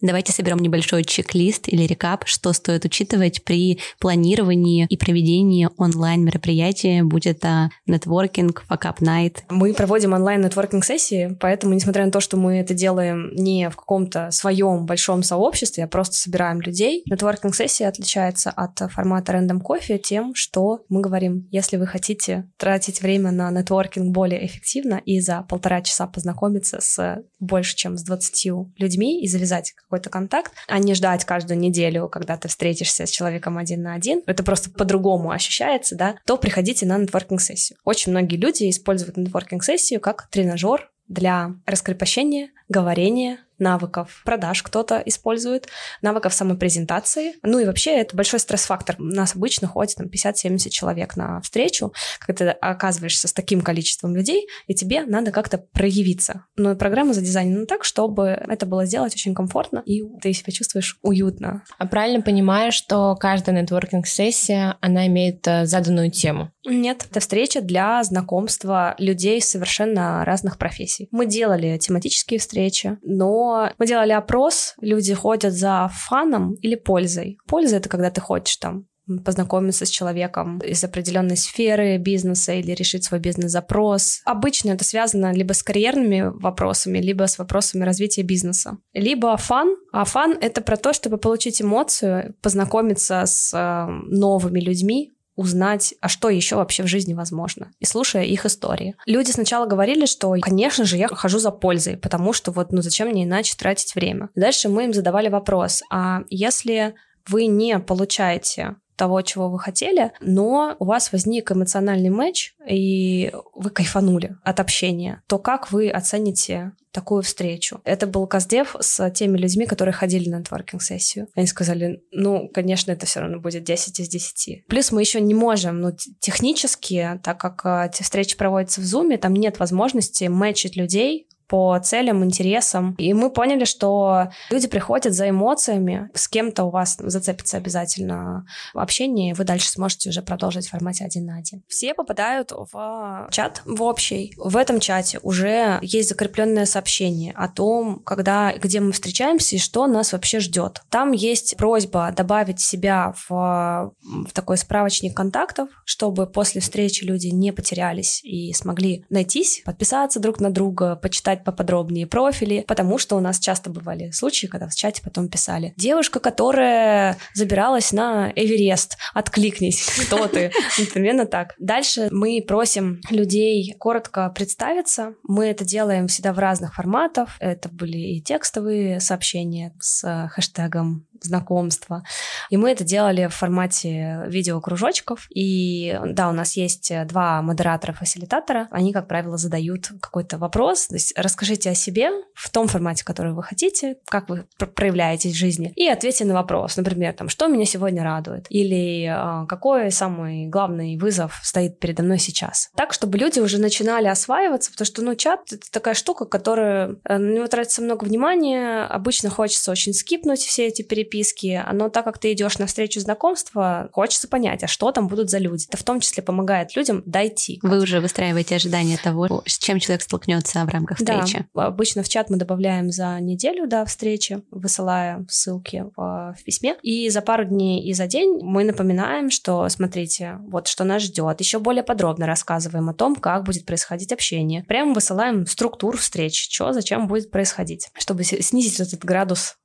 [0.00, 7.26] Давайте соберем небольшой чек-лист или рекап, что стоит учитывать при планировании и проведении онлайн-мероприятия, будь
[7.26, 9.44] это нетворкинг, факап найт.
[9.50, 14.86] Мы проводим онлайн-нетворкинг-сессии, поэтому, несмотря на то, что мы это делаем не в каком-то своем
[14.86, 21.02] большом сообществе, а просто собираем людей, нетворкинг-сессия отличается от формата Random Coffee тем, что мы
[21.02, 26.78] говорим, если вы хотите тратить время на нетворкинг более эффективно и за полтора часа познакомиться
[26.80, 28.46] с больше, чем с 20
[28.78, 33.58] людьми и завязать какой-то контакт, а не ждать каждую неделю, когда ты встретишься с человеком
[33.58, 37.76] один на один, это просто по-другому ощущается, да, то приходите на нетворкинг-сессию.
[37.84, 45.68] Очень многие люди используют нетворкинг-сессию как тренажер для раскрепощения, говорения, навыков продаж кто-то использует,
[46.02, 47.34] навыков самопрезентации.
[47.42, 48.96] Ну и вообще это большой стресс-фактор.
[48.98, 54.16] У нас обычно ходит там 50-70 человек на встречу, когда ты оказываешься с таким количеством
[54.16, 56.44] людей, и тебе надо как-то проявиться.
[56.56, 61.62] Но программа задизайнена так, чтобы это было сделать очень комфортно, и ты себя чувствуешь уютно.
[61.78, 66.50] А правильно понимаешь, что каждая нетворкинг-сессия, она имеет э, заданную тему?
[66.66, 71.08] Нет, это встреча для знакомства людей совершенно разных профессий.
[71.10, 77.38] Мы делали тематические встречи, но мы делали опрос, люди ходят за фаном или пользой.
[77.46, 78.86] Польза— это когда ты хочешь там
[79.18, 84.20] познакомиться с человеком из определенной сферы бизнеса или решить свой бизнес-запрос.
[84.24, 88.78] Обычно это связано либо с карьерными вопросами, либо с вопросами развития бизнеса.
[88.92, 95.12] Либо фан, а фан— это про то, чтобы получить эмоцию, познакомиться с э, новыми людьми,
[95.40, 98.94] узнать, а что еще вообще в жизни возможно, и слушая их истории.
[99.06, 103.08] Люди сначала говорили, что, конечно же, я хожу за пользой, потому что вот, ну зачем
[103.08, 104.28] мне иначе тратить время?
[104.34, 106.94] Дальше мы им задавали вопрос, а если
[107.26, 113.70] вы не получаете того, чего вы хотели, но у вас возник эмоциональный матч, и вы
[113.70, 117.80] кайфанули от общения, то как вы оцените такую встречу?
[117.84, 121.28] Это был Каздев с теми людьми, которые ходили на нетворкинг-сессию.
[121.34, 124.66] Они сказали, ну, конечно, это все равно будет 10 из 10.
[124.66, 129.32] Плюс мы еще не можем, ну, технически, так как эти встречи проводятся в Zoom, там
[129.32, 132.94] нет возможности мэчить людей по целям, интересам.
[132.96, 139.30] И мы поняли, что люди приходят за эмоциями, с кем-то у вас зацепится обязательно общение,
[139.30, 141.64] и вы дальше сможете уже продолжить в формате один на один.
[141.66, 144.32] Все попадают в чат, в общий.
[144.36, 149.88] В этом чате уже есть закрепленное сообщение о том, когда, где мы встречаемся и что
[149.88, 150.82] нас вообще ждет.
[150.88, 157.52] Там есть просьба добавить себя в, в такой справочник контактов, чтобы после встречи люди не
[157.52, 163.20] потерялись и смогли найтись, подписаться друг на друга, почитать почитать поподробнее профили, потому что у
[163.20, 169.86] нас часто бывали случаи, когда в чате потом писали «Девушка, которая забиралась на Эверест, откликнись,
[170.06, 170.52] кто ты?»
[170.92, 171.54] Примерно так.
[171.58, 175.14] Дальше мы просим людей коротко представиться.
[175.22, 177.30] Мы это делаем всегда в разных форматах.
[177.40, 182.04] Это были и текстовые сообщения с хэштегом знакомства.
[182.50, 185.26] И мы это делали в формате видеокружочков.
[185.34, 188.68] И да, у нас есть два модератора-фасилитатора.
[188.70, 190.86] Они, как правило, задают какой-то вопрос.
[190.86, 195.38] То есть расскажите о себе в том формате, который вы хотите, как вы проявляетесь в
[195.38, 196.76] жизни, и ответьте на вопрос.
[196.76, 198.46] Например, там, что меня сегодня радует?
[198.48, 202.70] Или э, какой самый главный вызов стоит передо мной сейчас?
[202.76, 207.18] Так, чтобы люди уже начинали осваиваться, потому что, ну, чат— это такая штука, которая э,
[207.18, 208.84] на него тратится много внимания.
[208.84, 213.00] Обычно хочется очень скипнуть все эти переписки, переписки, но так как ты идешь на встречу
[213.00, 215.66] знакомства, хочется понять, а что там будут за люди.
[215.68, 217.58] Это в том числе помогает людям дойти.
[217.62, 221.46] Вы уже выстраиваете ожидания того, с чем человек столкнется в рамках встречи.
[221.54, 226.76] Да, обычно в чат мы добавляем за неделю до встречи, высылая ссылки в, в письме.
[226.82, 231.40] И за пару дней и за день мы напоминаем, что смотрите, вот что нас ждет.
[231.40, 234.64] Еще более подробно рассказываем о том, как будет происходить общение.
[234.64, 239.56] Прямо высылаем структуру встреч, что, зачем будет происходить, чтобы снизить этот градус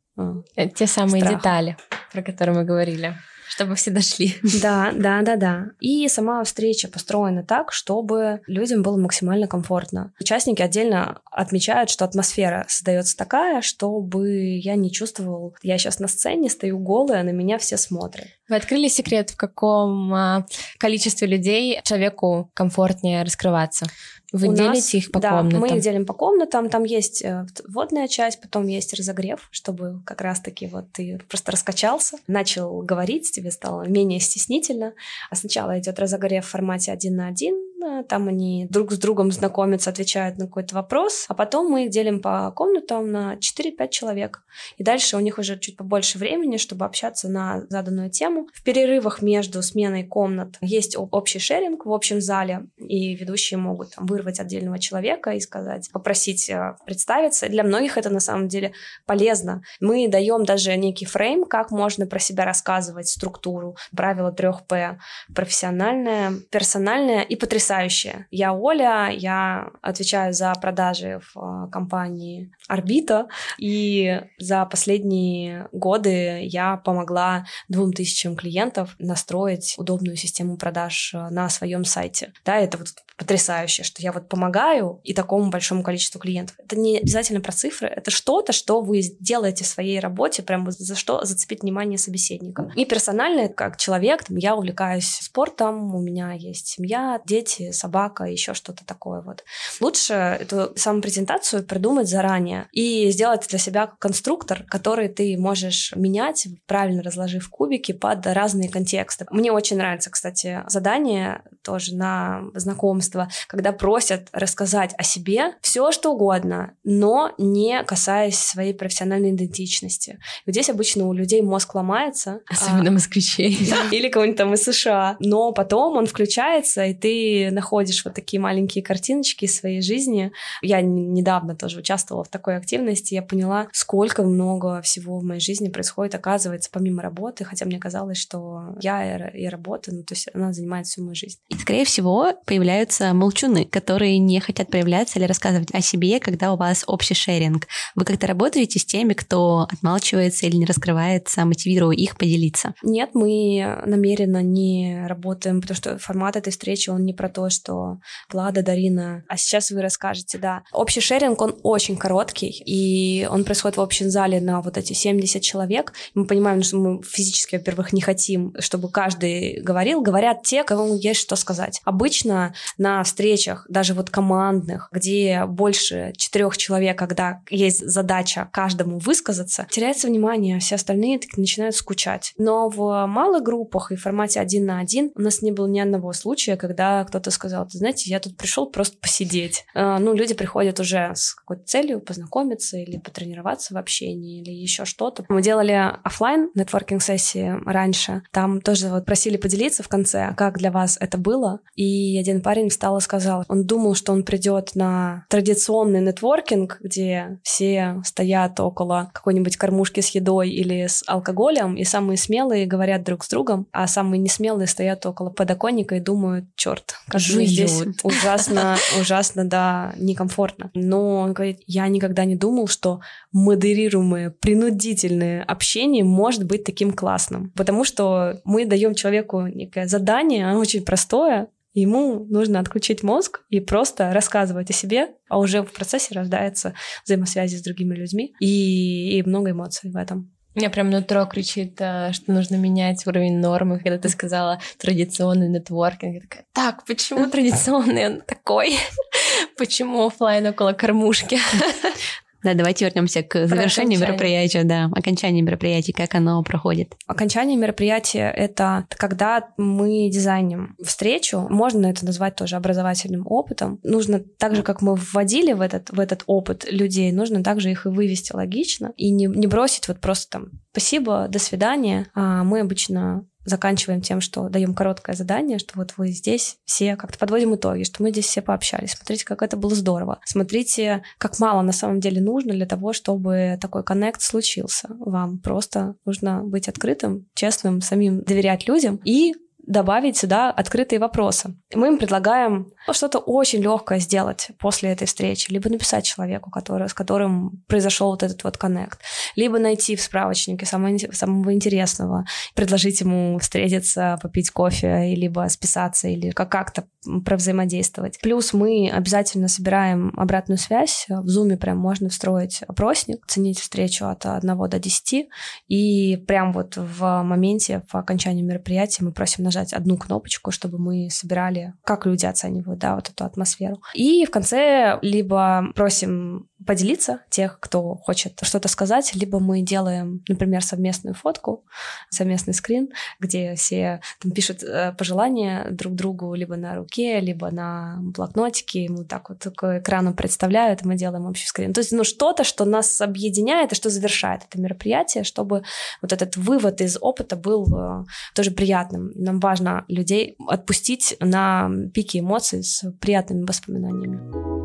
[0.56, 1.38] это те самые страха.
[1.38, 1.78] детали,
[2.12, 3.15] про которые мы говорили
[3.56, 4.36] чтобы все дошли.
[4.62, 5.65] Да, да, да, да.
[5.80, 10.13] И сама встреча построена так, чтобы людям было максимально комфортно.
[10.19, 16.49] Участники отдельно отмечают, что атмосфера создается такая, чтобы я не чувствовал, я сейчас на сцене
[16.49, 18.28] стою голая, на меня все смотрят.
[18.49, 20.45] Вы открыли секрет, в каком а,
[20.78, 23.86] количестве людей человеку комфортнее раскрываться?
[24.32, 25.60] Вы У делите нас, их по да, комнатам?
[25.60, 26.70] мы их делим по комнатам.
[26.70, 32.18] Там есть э, вводная часть, потом есть разогрев, чтобы как раз-таки вот ты просто раскачался,
[32.28, 34.94] начал говорить, тебе стало менее стеснительно.
[35.30, 39.32] А сначала идет разогрев в формате один на один, один, там они друг с другом
[39.32, 44.44] знакомятся, отвечают на какой-то вопрос, а потом мы их делим по комнатам на 4-5 человек.
[44.78, 48.48] И дальше у них уже чуть побольше времени, чтобы общаться на заданную тему.
[48.54, 54.06] В перерывах между сменой комнат есть общий шеринг в общем зале, и ведущие могут там,
[54.15, 57.49] вырвать отдельного человека и сказать, попросить э, представиться.
[57.49, 58.71] Для многих это на самом деле
[59.06, 59.62] полезно.
[59.82, 64.97] Мы даем даже некий фрейм, как можно про себя рассказывать, структуру, правила 3П,
[65.34, 68.28] профессиональное, персональное и потрясающее.
[68.32, 76.78] Я Оля, я отвечаю за продажи в э, компании Орбита, и за последние годы я
[76.78, 82.34] помогла двум тысячам клиентов настроить удобную систему продаж э, на своем сайте.
[82.43, 86.56] Да, это вот потрясающе, что я вот помогаю и такому большому количеству клиентов.
[86.60, 90.96] Это не обязательно про цифры, это что-то, что вы делаете в своей работе, прям за
[90.96, 92.71] что зацепить внимание собеседника.
[92.75, 98.54] И персонально, как человек, там, я увлекаюсь спортом, у меня есть семья, дети, собака, еще
[98.54, 99.44] что-то такое вот.
[99.79, 106.47] Лучше эту саму презентацию придумать заранее и сделать для себя конструктор, который ты можешь менять,
[106.65, 109.25] правильно разложив кубики под разные контексты.
[109.31, 116.13] Мне очень нравится, кстати, задание тоже на знакомство, когда просят рассказать о себе все, что
[116.13, 120.20] угодно, но не касаясь своей профессиональной идентичности.
[120.46, 122.42] Вот здесь обычно у людей мозг ломается.
[122.48, 123.58] Особенно а, москвичей.
[123.92, 125.18] Или кого-нибудь там из США.
[125.20, 130.32] Но потом он включается, и ты находишь вот такие маленькие картиночки из своей жизни.
[130.62, 135.70] Я недавно тоже участвовала в такой активности, я поняла, сколько много всего в моей жизни
[135.70, 140.54] происходит, оказывается, помимо работы, хотя мне казалось, что я и работа, ну, то есть она
[140.54, 141.40] занимает всю мою жизнь.
[141.60, 146.83] Скорее всего, появляются молчуны, которые не хотят проявляться или рассказывать о себе, когда у вас
[146.87, 147.67] общий шеринг.
[147.95, 152.73] Вы как-то работаете с теми, кто отмалчивается или не раскрывается, мотивируя их поделиться?
[152.83, 157.99] Нет, мы намеренно не работаем, потому что формат этой встречи, он не про то, что
[158.31, 160.63] Влада, Дарина, а сейчас вы расскажете, да.
[160.71, 165.41] Общий шеринг, он очень короткий, и он происходит в общем зале на вот эти 70
[165.41, 165.93] человек.
[166.13, 170.01] Мы понимаем, что мы физически, во-первых, не хотим, чтобы каждый говорил.
[170.01, 171.81] Говорят те, кому есть что сказать.
[171.85, 179.67] Обычно на встречах, даже вот командных, где больше четырех человек, когда есть задача каждому высказаться,
[179.69, 182.33] теряется внимание, а все остальные так начинают скучать.
[182.39, 186.13] Но в малых группах и формате один на один у нас не было ни одного
[186.13, 189.65] случая, когда кто-то сказал, ты знаете, я тут пришел просто посидеть.
[189.75, 194.85] А, ну, люди приходят уже с какой-то целью познакомиться или потренироваться в общении или еще
[194.85, 195.25] что-то.
[195.29, 198.23] Мы делали офлайн нетворкинг сессии раньше.
[198.31, 201.35] Там тоже вот просили поделиться в конце, как для вас это было.
[201.75, 207.40] И один парень встал и сказал, он думал, что он придет на традиционный нетворкинг, где
[207.44, 213.23] все стоят около какой-нибудь кормушки с едой или с алкоголем, и самые смелые говорят друг
[213.23, 218.77] с другом, а самые несмелые стоят около подоконника и думают, черт, как же здесь ужасно,
[219.00, 220.71] ужасно, да, некомфортно.
[220.73, 227.52] Но он говорит, я никогда не думал, что модерируемое, принудительное общение может быть таким классным,
[227.56, 231.25] потому что мы даем человеку некое задание, оно очень простое,
[231.73, 236.73] Ему нужно отключить мозг и просто рассказывать о себе, а уже в процессе рождается
[237.04, 240.32] взаимосвязи с другими людьми и, и много эмоций в этом.
[240.56, 243.78] Меня прям нутро кричит, э, что нужно менять уровень нормы.
[243.80, 248.78] Когда ты сказала традиционный нетворкинг, я такая, так, почему традиционный он такой?
[249.58, 251.38] Почему офлайн около кормушки?
[252.46, 256.93] Да, давайте вернемся к завершению мероприятия, да, окончанию мероприятия, как оно проходит.
[257.08, 263.79] Окончание мероприятия— это когда мы дизайним встречу, можно это назвать тоже образовательным опытом.
[263.81, 267.87] Нужно так же, как мы вводили в этот, в этот опыт людей, нужно также их
[267.87, 272.06] и вывести логично и не, не бросить вот просто там «спасибо, до свидания».
[272.13, 277.17] А мы обычно заканчиваем тем, что даем короткое задание, что вот вы здесь все как-то
[277.17, 278.91] подводим итоги, что мы здесь все пообщались.
[278.91, 280.19] Смотрите, как это было здорово.
[280.25, 284.87] Смотрите, как мало на самом деле нужно для того, чтобы такой коннект случился.
[285.00, 289.33] Вам просто нужно быть открытым, честным, самим доверять людям и
[289.68, 291.56] добавить сюда открытые вопросы.
[291.74, 296.94] Мы им предлагаем что-то очень легкое сделать после этой встречи, либо написать человеку, который, с
[296.94, 299.00] которым произошел вот этот вот коннект,
[299.36, 306.30] либо найти в справочнике самого, самого интересного, предложить ему встретиться, попить кофе, либо списаться, или
[306.32, 306.86] как-то
[307.26, 308.20] провзаимодействовать.
[308.22, 311.06] Плюс мы обязательно собираем обратную связь.
[311.08, 315.28] В Zoom прям можно встроить опросник, ценить встречу от 1 до 10,
[315.68, 321.10] и прям вот в моменте, в окончании мероприятия мы просим нажать одну кнопочку, чтобы мы
[321.10, 323.81] собирали, как люди оценивают, да, вот эту атмосферу.
[323.93, 330.63] И в конце либо просим поделиться, тех, кто хочет что-то сказать, либо мы делаем, например,
[330.63, 331.66] совместную фотку,
[332.10, 332.90] совместный скрин,
[333.20, 339.06] где все там пишут э, пожелания друг другу либо на руке, либо на блокнотике, мы
[339.06, 341.74] так вот к экрану представляют, и мы делаем общий скрин.
[341.74, 345.63] То есть, ну, что-то, что нас объединяет и что завершает это мероприятие, чтобы
[346.02, 349.12] вот этот вывод из опыта был э, тоже приятным.
[349.16, 354.65] Нам важно людей отпустить на пике эмоций с приятными воспоминаниями.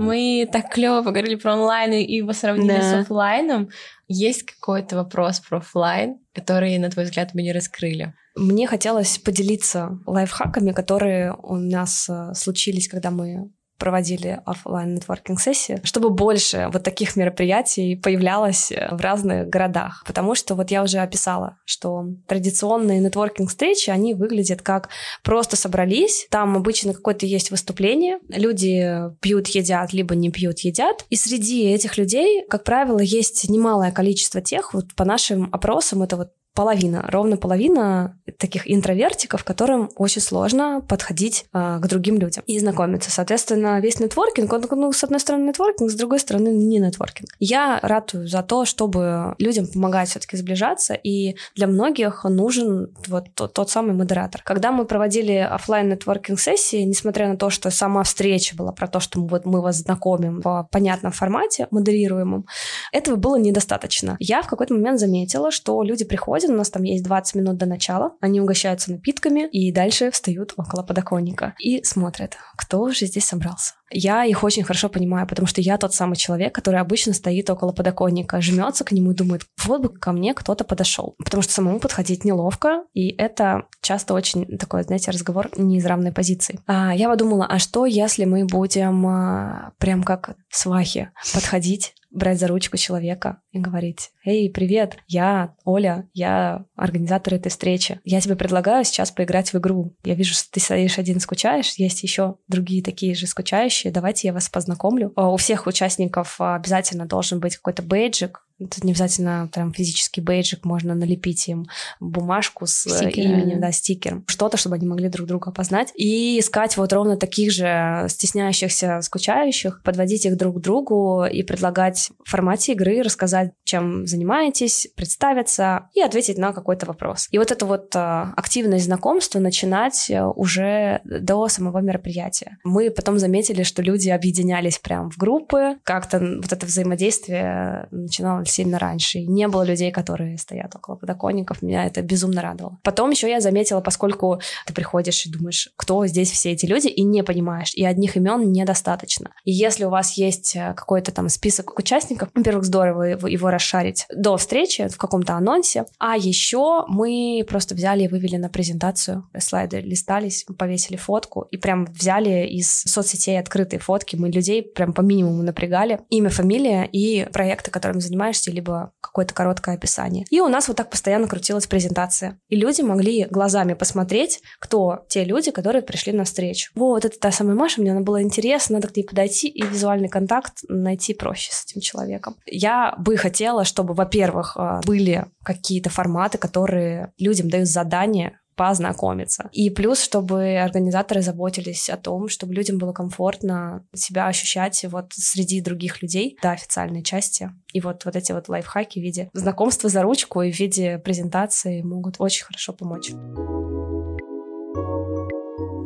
[0.00, 2.82] Мы так клево поговорили про онлайн и его сравнили да.
[2.82, 3.68] с офлайном.
[4.08, 8.14] Есть какой-то вопрос про офлайн, который, на твой взгляд, мы не раскрыли?
[8.34, 13.50] Мне хотелось поделиться лайфхаками, которые у нас э, случились, когда мы
[13.80, 20.04] проводили офлайн нетворкинг сессии, чтобы больше вот таких мероприятий появлялось э, в разных городах.
[20.06, 24.90] Потому что вот я уже описала, что традиционные нетворкинг встречи, они выглядят как
[25.24, 31.06] просто собрались, там обычно какое-то есть выступление, люди пьют, едят, либо не пьют, едят.
[31.08, 36.16] И среди этих людей, как правило, есть немалое количество тех, вот по нашим опросам, это
[36.16, 42.58] вот половина, ровно половина таких интровертиков, которым очень сложно подходить э, к другим людям и
[42.58, 43.10] знакомиться.
[43.10, 47.30] Соответственно, весь нетворкинг, он, ну, с одной стороны, нетворкинг, с другой стороны, не нетворкинг.
[47.38, 53.52] Я ратую за то, чтобы людям помогать все-таки сближаться, и для многих нужен вот тот,
[53.52, 54.42] тот самый модератор.
[54.44, 58.98] Когда мы проводили офлайн нетворкинг сессии, несмотря на то, что сама встреча была про то,
[59.00, 62.46] что мы, вот, мы вас знакомим в понятном формате, модерируемом,
[62.92, 64.16] этого было недостаточно.
[64.18, 67.56] Я в какой-то момент заметила, что люди приходят приходят, у нас там есть 20 минут
[67.56, 73.26] до начала, они угощаются напитками и дальше встают около подоконника и смотрят, кто же здесь
[73.26, 73.74] собрался.
[73.90, 77.72] Я их очень хорошо понимаю, потому что я тот самый человек, который обычно стоит около
[77.72, 81.14] подоконника, жмется к нему и думает, вот бы ко мне кто-то подошел.
[81.18, 86.12] Потому что самому подходить неловко, и это часто очень такой, знаете, разговор не из равной
[86.12, 86.60] позиции.
[86.66, 92.48] А я подумала, а что, если мы будем а, прям как свахи подходить брать за
[92.48, 98.00] ручку человека и говорить, «Эй, привет, я Оля, я организатор этой встречи.
[98.04, 99.94] Я тебе предлагаю сейчас поиграть в игру.
[100.04, 103.92] Я вижу, что ты стоишь один, скучаешь, есть еще другие такие же скучающие, следующее.
[103.92, 105.12] Давайте я вас познакомлю.
[105.16, 110.20] А, у всех участников а, обязательно должен быть какой-то бейджик, это не обязательно прям физический
[110.20, 111.66] бейджик, можно налепить им
[111.98, 113.28] бумажку с э, Стикеры.
[113.28, 114.24] именем, да, стикером.
[114.26, 115.92] Что-то, чтобы они могли друг друга опознать.
[115.94, 122.10] И искать вот ровно таких же стесняющихся, скучающих, подводить их друг к другу и предлагать
[122.24, 127.28] в формате игры рассказать, чем занимаетесь, представиться и ответить на какой-то вопрос.
[127.30, 132.58] И вот это вот а, активное знакомство начинать э, уже до самого мероприятия.
[132.64, 138.78] Мы потом заметили, что люди объединялись прям в группы, как-то вот это взаимодействие начинало сильно
[138.78, 139.18] раньше.
[139.18, 141.62] И не было людей, которые стоят около подоконников.
[141.62, 142.78] Меня это безумно радовало.
[142.82, 147.02] Потом еще я заметила, поскольку ты приходишь и думаешь, кто здесь все эти люди, и
[147.02, 149.30] не понимаешь, и одних имен недостаточно.
[149.44, 154.06] И если у вас есть э, какой-то там список участников, во-первых, здорово его, его расшарить
[154.14, 155.84] до встречи в каком-то анонсе.
[155.98, 159.28] А еще мы просто взяли и вывели на презентацию.
[159.38, 164.16] Слайды листались, повесили фотку и прям взяли из соцсетей открытые фотки.
[164.16, 166.00] Мы людей прям по минимуму напрягали.
[166.08, 170.24] Имя, фамилия и проекты, которыми занимаешься занимаешься, либо какое-то короткое описание.
[170.30, 172.38] И у нас вот так постоянно крутилась презентация.
[172.48, 176.70] И люди могли глазами посмотреть, кто те люди, которые пришли на встречу.
[176.74, 180.08] Вот это та самая Маша, мне она была интересна, надо к ней подойти и визуальный
[180.08, 182.36] контакт найти проще с этим человеком.
[182.46, 189.48] Я бы хотела, чтобы, во-первых, э, были какие-то форматы, которые людям дают задания познакомиться.
[189.52, 195.62] И плюс, чтобы организаторы заботились о том, чтобы людям было комфортно себя ощущать вот среди
[195.62, 197.52] других людей до официальной части.
[197.72, 201.80] И вот, вот эти вот лайфхаки в виде знакомства за ручку и в виде презентации
[201.80, 203.12] могут очень хорошо помочь.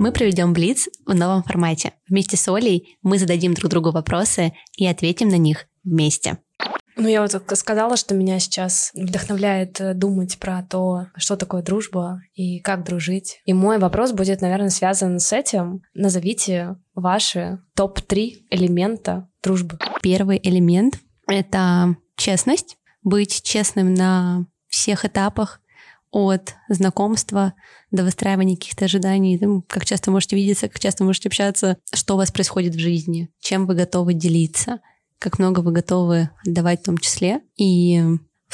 [0.01, 1.93] Мы проведем Блиц в новом формате.
[2.09, 6.39] Вместе с Олей мы зададим друг другу вопросы и ответим на них вместе.
[6.97, 12.23] Ну, я вот сказала, что меня сейчас вдохновляет э, думать про то, что такое дружба
[12.35, 13.41] и как дружить.
[13.45, 15.83] И мой вопрос будет, наверное, связан с этим.
[15.95, 19.79] Назовите ваши топ-3 элемента дружбы.
[20.03, 22.77] Первый элемент— это честность.
[23.03, 25.61] Быть честным на всех этапах,
[26.11, 27.55] от знакомства
[27.91, 32.31] до выстраивания каких-то ожиданий, как часто можете видеться, как часто можете общаться, что у вас
[32.31, 34.79] происходит в жизни, чем вы готовы делиться—
[35.19, 37.41] как много вы готовы отдавать в том числе.
[37.57, 38.03] И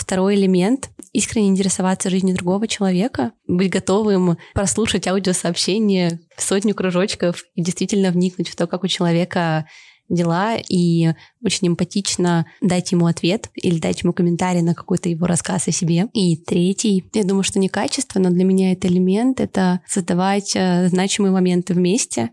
[0.00, 8.10] Второй элемент— искренне интересоваться жизнью другого человека, быть готовым прослушать аудиосообщение сотню кружочков и действительно
[8.10, 9.66] вникнуть в то, как у человека
[10.08, 11.10] дела, и
[11.44, 16.06] очень эмпатично дать ему ответ или дать ему комментарий на какой-то его рассказ о себе.
[16.14, 20.88] И третий, я думаю, что не качество, но для меня это элемент— это создавать э,
[20.88, 22.30] значимые моменты вместе,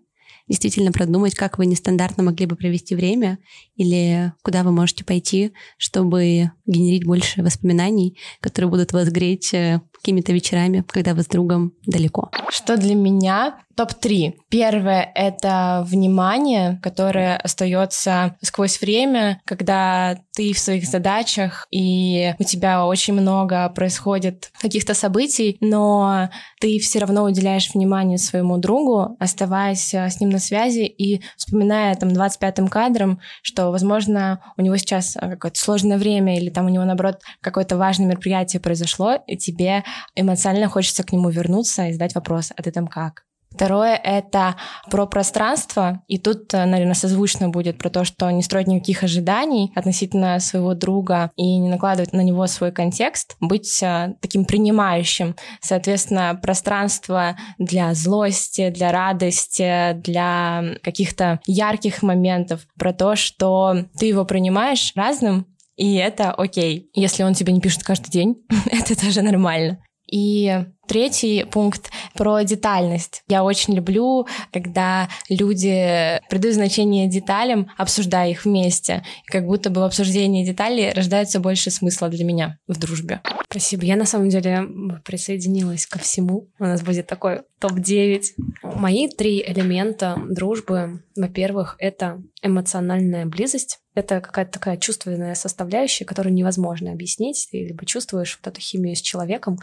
[0.47, 3.39] действительно продумать, как вы нестандартно могли бы провести время
[3.75, 10.31] или куда вы можете пойти, чтобы генерить больше воспоминаний, которые будут вас греть э, какими-то
[10.31, 12.31] вечерами, когда вы с другом далеко.
[12.49, 14.33] Что для меня топ-3?
[14.49, 22.85] Первое— это внимание, которое остается сквозь время, когда ты в своих задачах, и у тебя
[22.85, 26.29] очень много происходит каких-то событий, но
[26.59, 31.95] ты все равно уделяешь внимание своему другу, оставаясь э, с ним на связи и вспоминая
[31.95, 36.69] там 25-м кадром, что, возможно, у него сейчас э, какое-то сложное время или там у
[36.69, 39.83] него, наоборот, какое-то важное мероприятие произошло, и тебе
[40.15, 43.26] эмоционально хочется к нему вернуться и задать вопрос, а ты там как?
[43.58, 44.55] Второе— это
[44.91, 49.72] про пространство, и тут, э, наверное, созвучно будет про то, что не строить никаких ожиданий
[49.74, 55.36] относительно своего друга и не накладывать на него свой контекст, быть э, таким принимающим.
[55.60, 64.24] Соответственно, пространство для злости, для радости, для каких-то ярких моментов, про то, что ты его
[64.24, 65.47] принимаешь разным,
[65.78, 66.91] и это окей.
[66.93, 68.36] Если он тебе не пишет каждый день,
[68.72, 69.80] это тоже нормально.
[70.12, 73.23] И третий пункт про детальность.
[73.27, 79.03] Я очень люблю, когда люди придают значение деталям, обсуждая их вместе.
[79.27, 83.21] Как будто бы в обсуждении деталей рождается больше смысла для меня в дружбе.
[83.49, 83.85] Спасибо.
[83.85, 84.67] Я на самом деле
[85.05, 86.49] присоединилась ко всему.
[86.59, 88.21] У нас будет такой топ-9.
[88.63, 91.03] Мои три элемента дружбы.
[91.15, 93.79] Во-первых, это эмоциональная близость.
[93.95, 97.47] Это какая-то такая чувственная составляющая, которую невозможно объяснить.
[97.51, 99.57] Ты либо чувствуешь вот эту химию с человеком,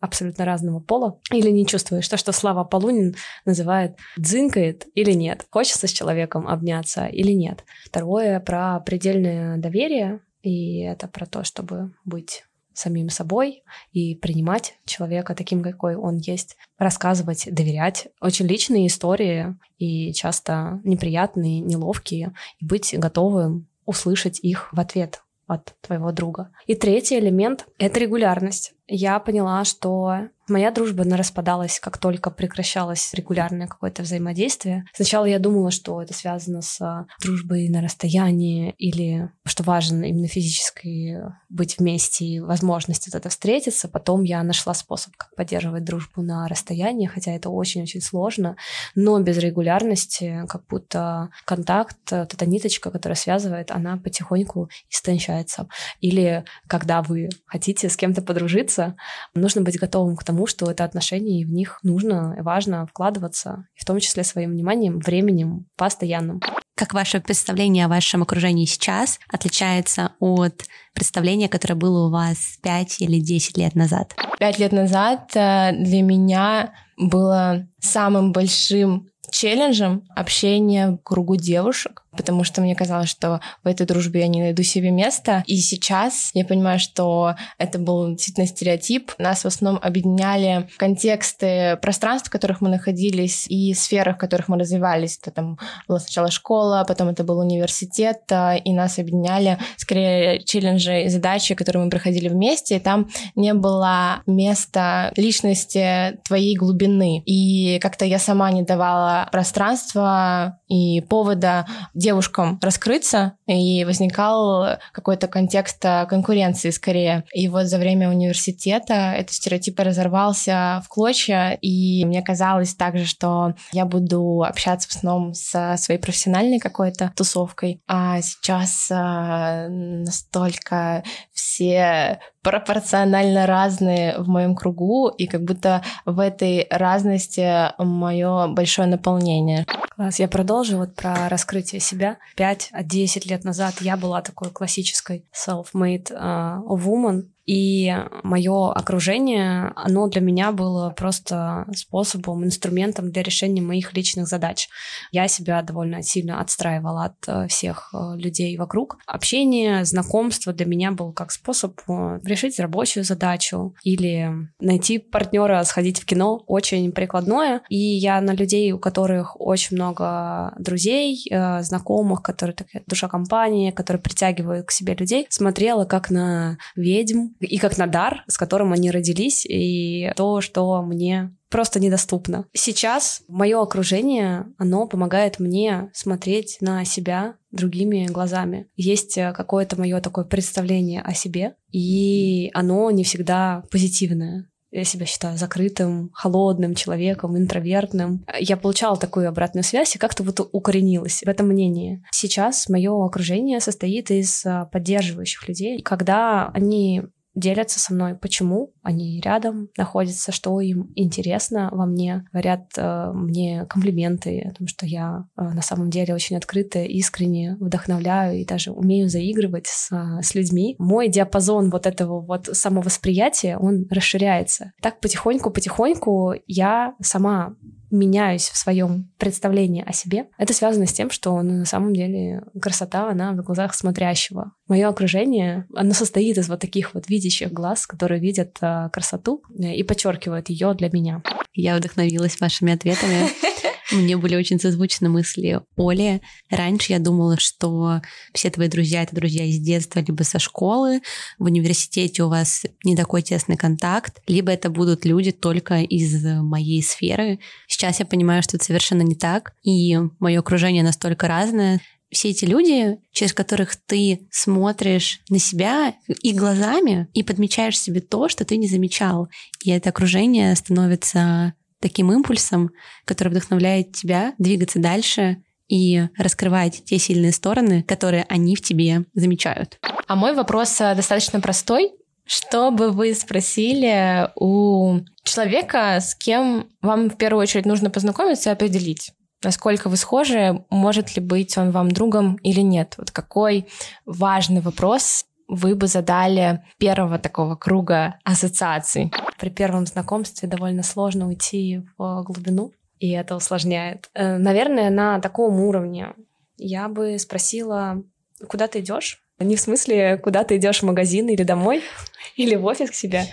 [0.00, 5.86] абсолютно разного пола, или не чувствуешь то, что Слава Полунин называет дзынкает или нет, хочется
[5.86, 7.64] с человеком обняться или нет.
[7.84, 12.44] Второе про предельное доверие, и это про то, чтобы быть
[12.78, 18.08] самим собой и принимать человека таким, какой он есть, рассказывать, доверять.
[18.20, 25.74] Очень личные истории и часто неприятные, неловкие, и быть готовым услышать их в ответ от
[25.80, 26.52] твоего друга.
[26.66, 28.74] И третий элемент— это регулярность.
[28.86, 34.84] Я поняла, что Моя дружба, она распадалась, как только прекращалось регулярное какое-то взаимодействие.
[34.94, 40.26] Сначала я думала, что это связано с а, дружбой на расстоянии или что важно именно
[40.26, 41.18] физически
[41.50, 43.88] быть вместе и возможность это встретиться.
[43.88, 48.56] Потом я нашла способ, как поддерживать дружбу на расстоянии, хотя это очень-очень сложно,
[48.94, 55.68] но без регулярности как будто контакт, вот эта ниточка, которая связывает, она потихоньку истончается.
[56.00, 58.96] Или когда вы хотите с кем-то подружиться,
[59.34, 62.86] нужно быть готовым к тому, тому, что это отношения, и в них нужно и важно
[62.86, 66.40] вкладываться, в том числе своим вниманием, временем, постоянным.
[66.76, 70.62] Как ваше представление о вашем окружении сейчас отличается от
[70.94, 74.14] представления, которое было у вас 5 или 10 лет назад?
[74.38, 82.44] Пять лет назад э, для меня было самым большим челленджем общение в кругу девушек, потому
[82.44, 85.44] что мне казалось, что в этой дружбе я не найду себе места.
[85.46, 89.12] И сейчас я понимаю, что это был действительно стереотип.
[89.18, 94.58] Нас в основном объединяли контексты пространств, в которых мы находились, и сферах, в которых мы
[94.58, 95.18] развивались.
[95.22, 101.04] Это там была сначала школа, потом это был университет, а, и нас объединяли скорее челленджи
[101.04, 107.22] и задачи, которые мы проходили вместе, и там не было места личности твоей глубины.
[107.26, 111.66] И как-то я сама не давала пространства и повода
[111.98, 117.24] девушкам раскрыться, и возникал какой-то контекст конкуренции скорее.
[117.32, 123.54] И вот за время университета этот стереотип разорвался в клочья, и мне казалось также, что
[123.72, 131.02] я буду общаться в основном со своей профессиональной какой-то тусовкой, а сейчас э, настолько
[131.38, 139.64] все пропорционально разные в моем кругу, и как будто в этой разности мое большое наполнение.
[139.94, 142.18] Класс, я продолжу вот про раскрытие себя.
[142.36, 150.20] 5-10 лет назад я была такой классической self-made uh, woman, и мое окружение, оно для
[150.20, 154.68] меня было просто способом, инструментом для решения моих личных задач.
[155.12, 158.98] Я себя довольно сильно отстраивала от э, всех э, людей вокруг.
[159.06, 164.30] Общение, знакомство для меня был как способ э, решить рабочую задачу или
[164.60, 166.44] найти партнера, сходить в кино.
[166.46, 167.62] Очень прикладное.
[167.70, 171.24] И я на людей, у которых очень много друзей,
[171.60, 177.58] знакомых, которые такая душа компании, которые притягивают к себе людей, смотрела как на ведьм, и
[177.58, 182.46] как на дар, с которым они родились, и то, что мне просто недоступно.
[182.52, 188.68] Сейчас мое окружение, оно помогает мне смотреть на себя другими глазами.
[188.76, 194.50] Есть э, какое-то мое такое представление о себе, и оно не всегда позитивное.
[194.70, 198.26] я себя считаю закрытым, холодным человеком, интровертным.
[198.38, 202.04] Я получала такую обратную связь и как-то вот укоренилась в этом мнении.
[202.12, 205.80] Сейчас мое окружение состоит из а, поддерживающих людей.
[205.80, 207.04] Когда они
[207.38, 213.66] делятся со мной, почему они рядом находятся, что им интересно во мне, говорят э, мне
[213.66, 218.72] комплименты о том, что я э, на самом деле очень открытая, искренне вдохновляю и даже
[218.72, 220.76] умею заигрывать с, э, с людьми.
[220.78, 224.72] Мой диапазон вот этого вот самовосприятия, он расширяется.
[224.80, 227.54] Так потихоньку-потихоньку я сама
[227.90, 232.42] меняюсь в своем представлении о себе, это связано с тем, что ну, на самом деле
[232.60, 234.52] красота, она в глазах смотрящего.
[234.66, 239.82] Мое окружение, оно состоит из вот таких вот видящих глаз, которые видят э, красоту и
[239.82, 241.22] подчеркивают ее для меня.
[241.54, 243.28] Я вдохновилась вашими ответами.
[243.90, 246.20] Мне были очень созвучны мысли Оли.
[246.50, 248.02] Раньше я думала, что
[248.34, 251.00] все твои друзья— это друзья из детства, либо со школы.
[251.38, 256.82] В университете у вас не такой тесный контакт, либо это будут люди только из моей
[256.82, 257.38] сферы.
[257.66, 261.80] Сейчас я понимаю, что это совершенно не так, и мое окружение настолько разное,
[262.10, 268.28] все эти люди, через которых ты смотришь на себя и глазами, и подмечаешь себе то,
[268.28, 269.28] что ты не замечал.
[269.62, 272.70] И это окружение становится таким импульсом,
[273.04, 279.78] который вдохновляет тебя двигаться дальше и раскрывать те сильные стороны, которые они в тебе замечают.
[280.06, 281.92] А мой вопрос э, достаточно простой.
[282.24, 288.52] Что бы вы спросили у человека, с кем вам в первую очередь нужно познакомиться и
[288.52, 289.12] определить,
[289.42, 292.94] насколько вы схожи, может ли быть он вам другом или нет?
[292.98, 293.66] Вот какой
[294.04, 299.10] важный вопрос вы бы задали первого такого круга ассоциаций?
[299.38, 304.10] При первом знакомстве довольно сложно уйти в глубину, и это усложняет.
[304.14, 306.14] Э, наверное, на таком уровне
[306.58, 308.02] я бы спросила,
[308.46, 309.22] куда ты идешь?
[309.38, 311.82] Не в смысле, куда ты идешь в магазин или домой,
[312.36, 313.24] или в офис к себе.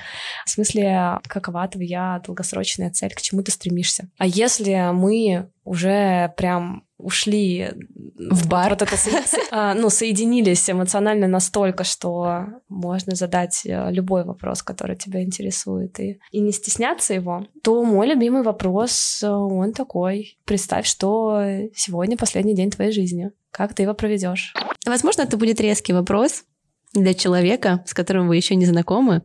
[0.46, 4.08] В смысле, какова твоя долгосрочная цель, к чему ты стремишься.
[4.18, 7.72] А если мы уже прям ушли
[8.18, 8.96] в бар, вот это,
[9.52, 16.20] а, ну, соединились эмоционально настолько, что можно задать э, любой вопрос, который тебя интересует, и,
[16.32, 20.38] и не стесняться его, то мой любимый вопрос, э, он такой.
[20.46, 21.42] Представь, что
[21.76, 23.32] сегодня последний день твоей жизни.
[23.52, 24.54] Как ты его проведешь?
[24.86, 26.46] Возможно, это будет резкий вопрос
[26.94, 29.24] для человека, с которым вы еще не знакомы,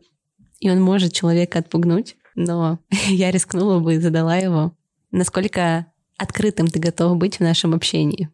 [0.59, 4.75] и он может человека отпугнуть, но я рискнула бы и задала его.
[5.11, 5.90] Насколько
[6.21, 8.29] открытым ты готов быть в нашем общении.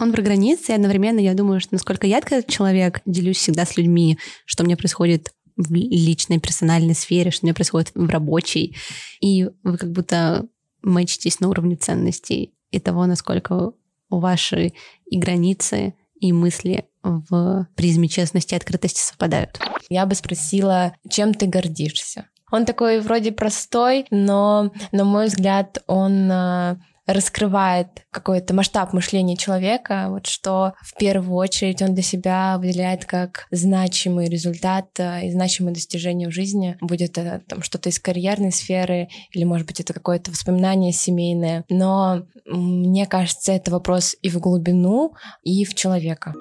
[0.00, 3.76] Он про границы, и одновременно я думаю, что насколько я открытый человек, делюсь всегда с
[3.76, 8.76] людьми, что у меня происходит в личной, персональной сфере, что у меня происходит в рабочей.
[9.20, 10.46] И вы как будто
[10.82, 13.72] мэчитесь на уровне ценностей и того, насколько
[14.10, 14.74] у вашей
[15.06, 19.60] и границы, и мысли в призме честности и открытости совпадают.
[19.90, 22.28] Я бы спросила, чем ты гордишься?
[22.50, 30.06] Он такой вроде простой, но, на мой взгляд, он а, раскрывает какой-то масштаб мышления человека,
[30.08, 35.74] вот что в первую очередь он для себя выделяет как значимый результат э, и значимое
[35.74, 36.76] достижение в жизни.
[36.80, 41.64] Будет это там что-то из карьерной сферы или, может быть, это какое-то воспоминание семейное.
[41.68, 46.34] Но мне кажется, это вопрос и в глубину, и в человека.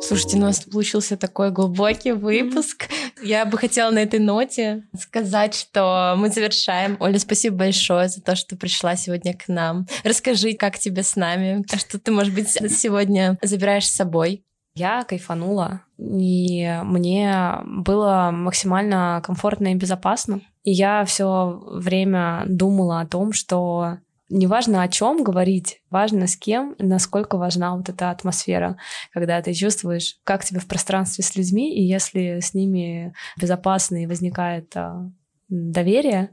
[0.00, 2.88] Слушайте, у нас получился такой глубокий выпуск.
[3.22, 6.96] Я бы хотела на этой ноте сказать, что мы завершаем.
[7.00, 9.86] Оля, спасибо большое за то, что пришла сегодня к нам.
[10.04, 14.44] Расскажи, как тебе с нами, что ты, может быть, сегодня забираешь с собой.
[14.74, 20.40] Я кайфанула, и мне было максимально комфортно и безопасно.
[20.62, 23.98] И я все время думала о том, что
[24.28, 28.76] неважно о чем говорить, важно с кем, насколько важна вот эта атмосфера,
[29.12, 34.06] когда ты чувствуешь, как тебе в пространстве с людьми, и если с ними безопасно и
[34.06, 35.10] возникает а,
[35.48, 36.30] доверие,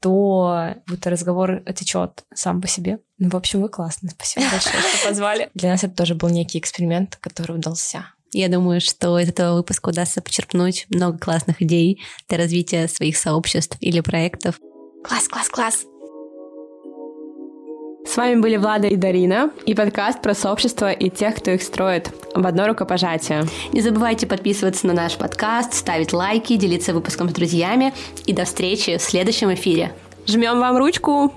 [0.00, 2.98] то вот разговор течет сам по себе.
[3.18, 4.10] Ну, в общем, вы классные.
[4.10, 5.50] Спасибо большое, что позвали.
[5.54, 8.06] Для нас это тоже был некий эксперимент, который удался.
[8.32, 13.76] Я думаю, что из этого выпуска удастся почерпнуть много классных идей для развития своих сообществ
[13.80, 14.58] или проектов.
[15.02, 15.97] Класс, класс, класс!
[18.08, 22.10] С вами были Влада и Дарина и подкаст про сообщество и тех, кто их строит
[22.34, 23.44] в одно рукопожатие.
[23.74, 27.92] Не забывайте подписываться на наш подкаст, ставить лайки, делиться выпуском с друзьями
[28.24, 29.92] и до встречи в следующем эфире.
[30.26, 31.34] Жмем вам ручку!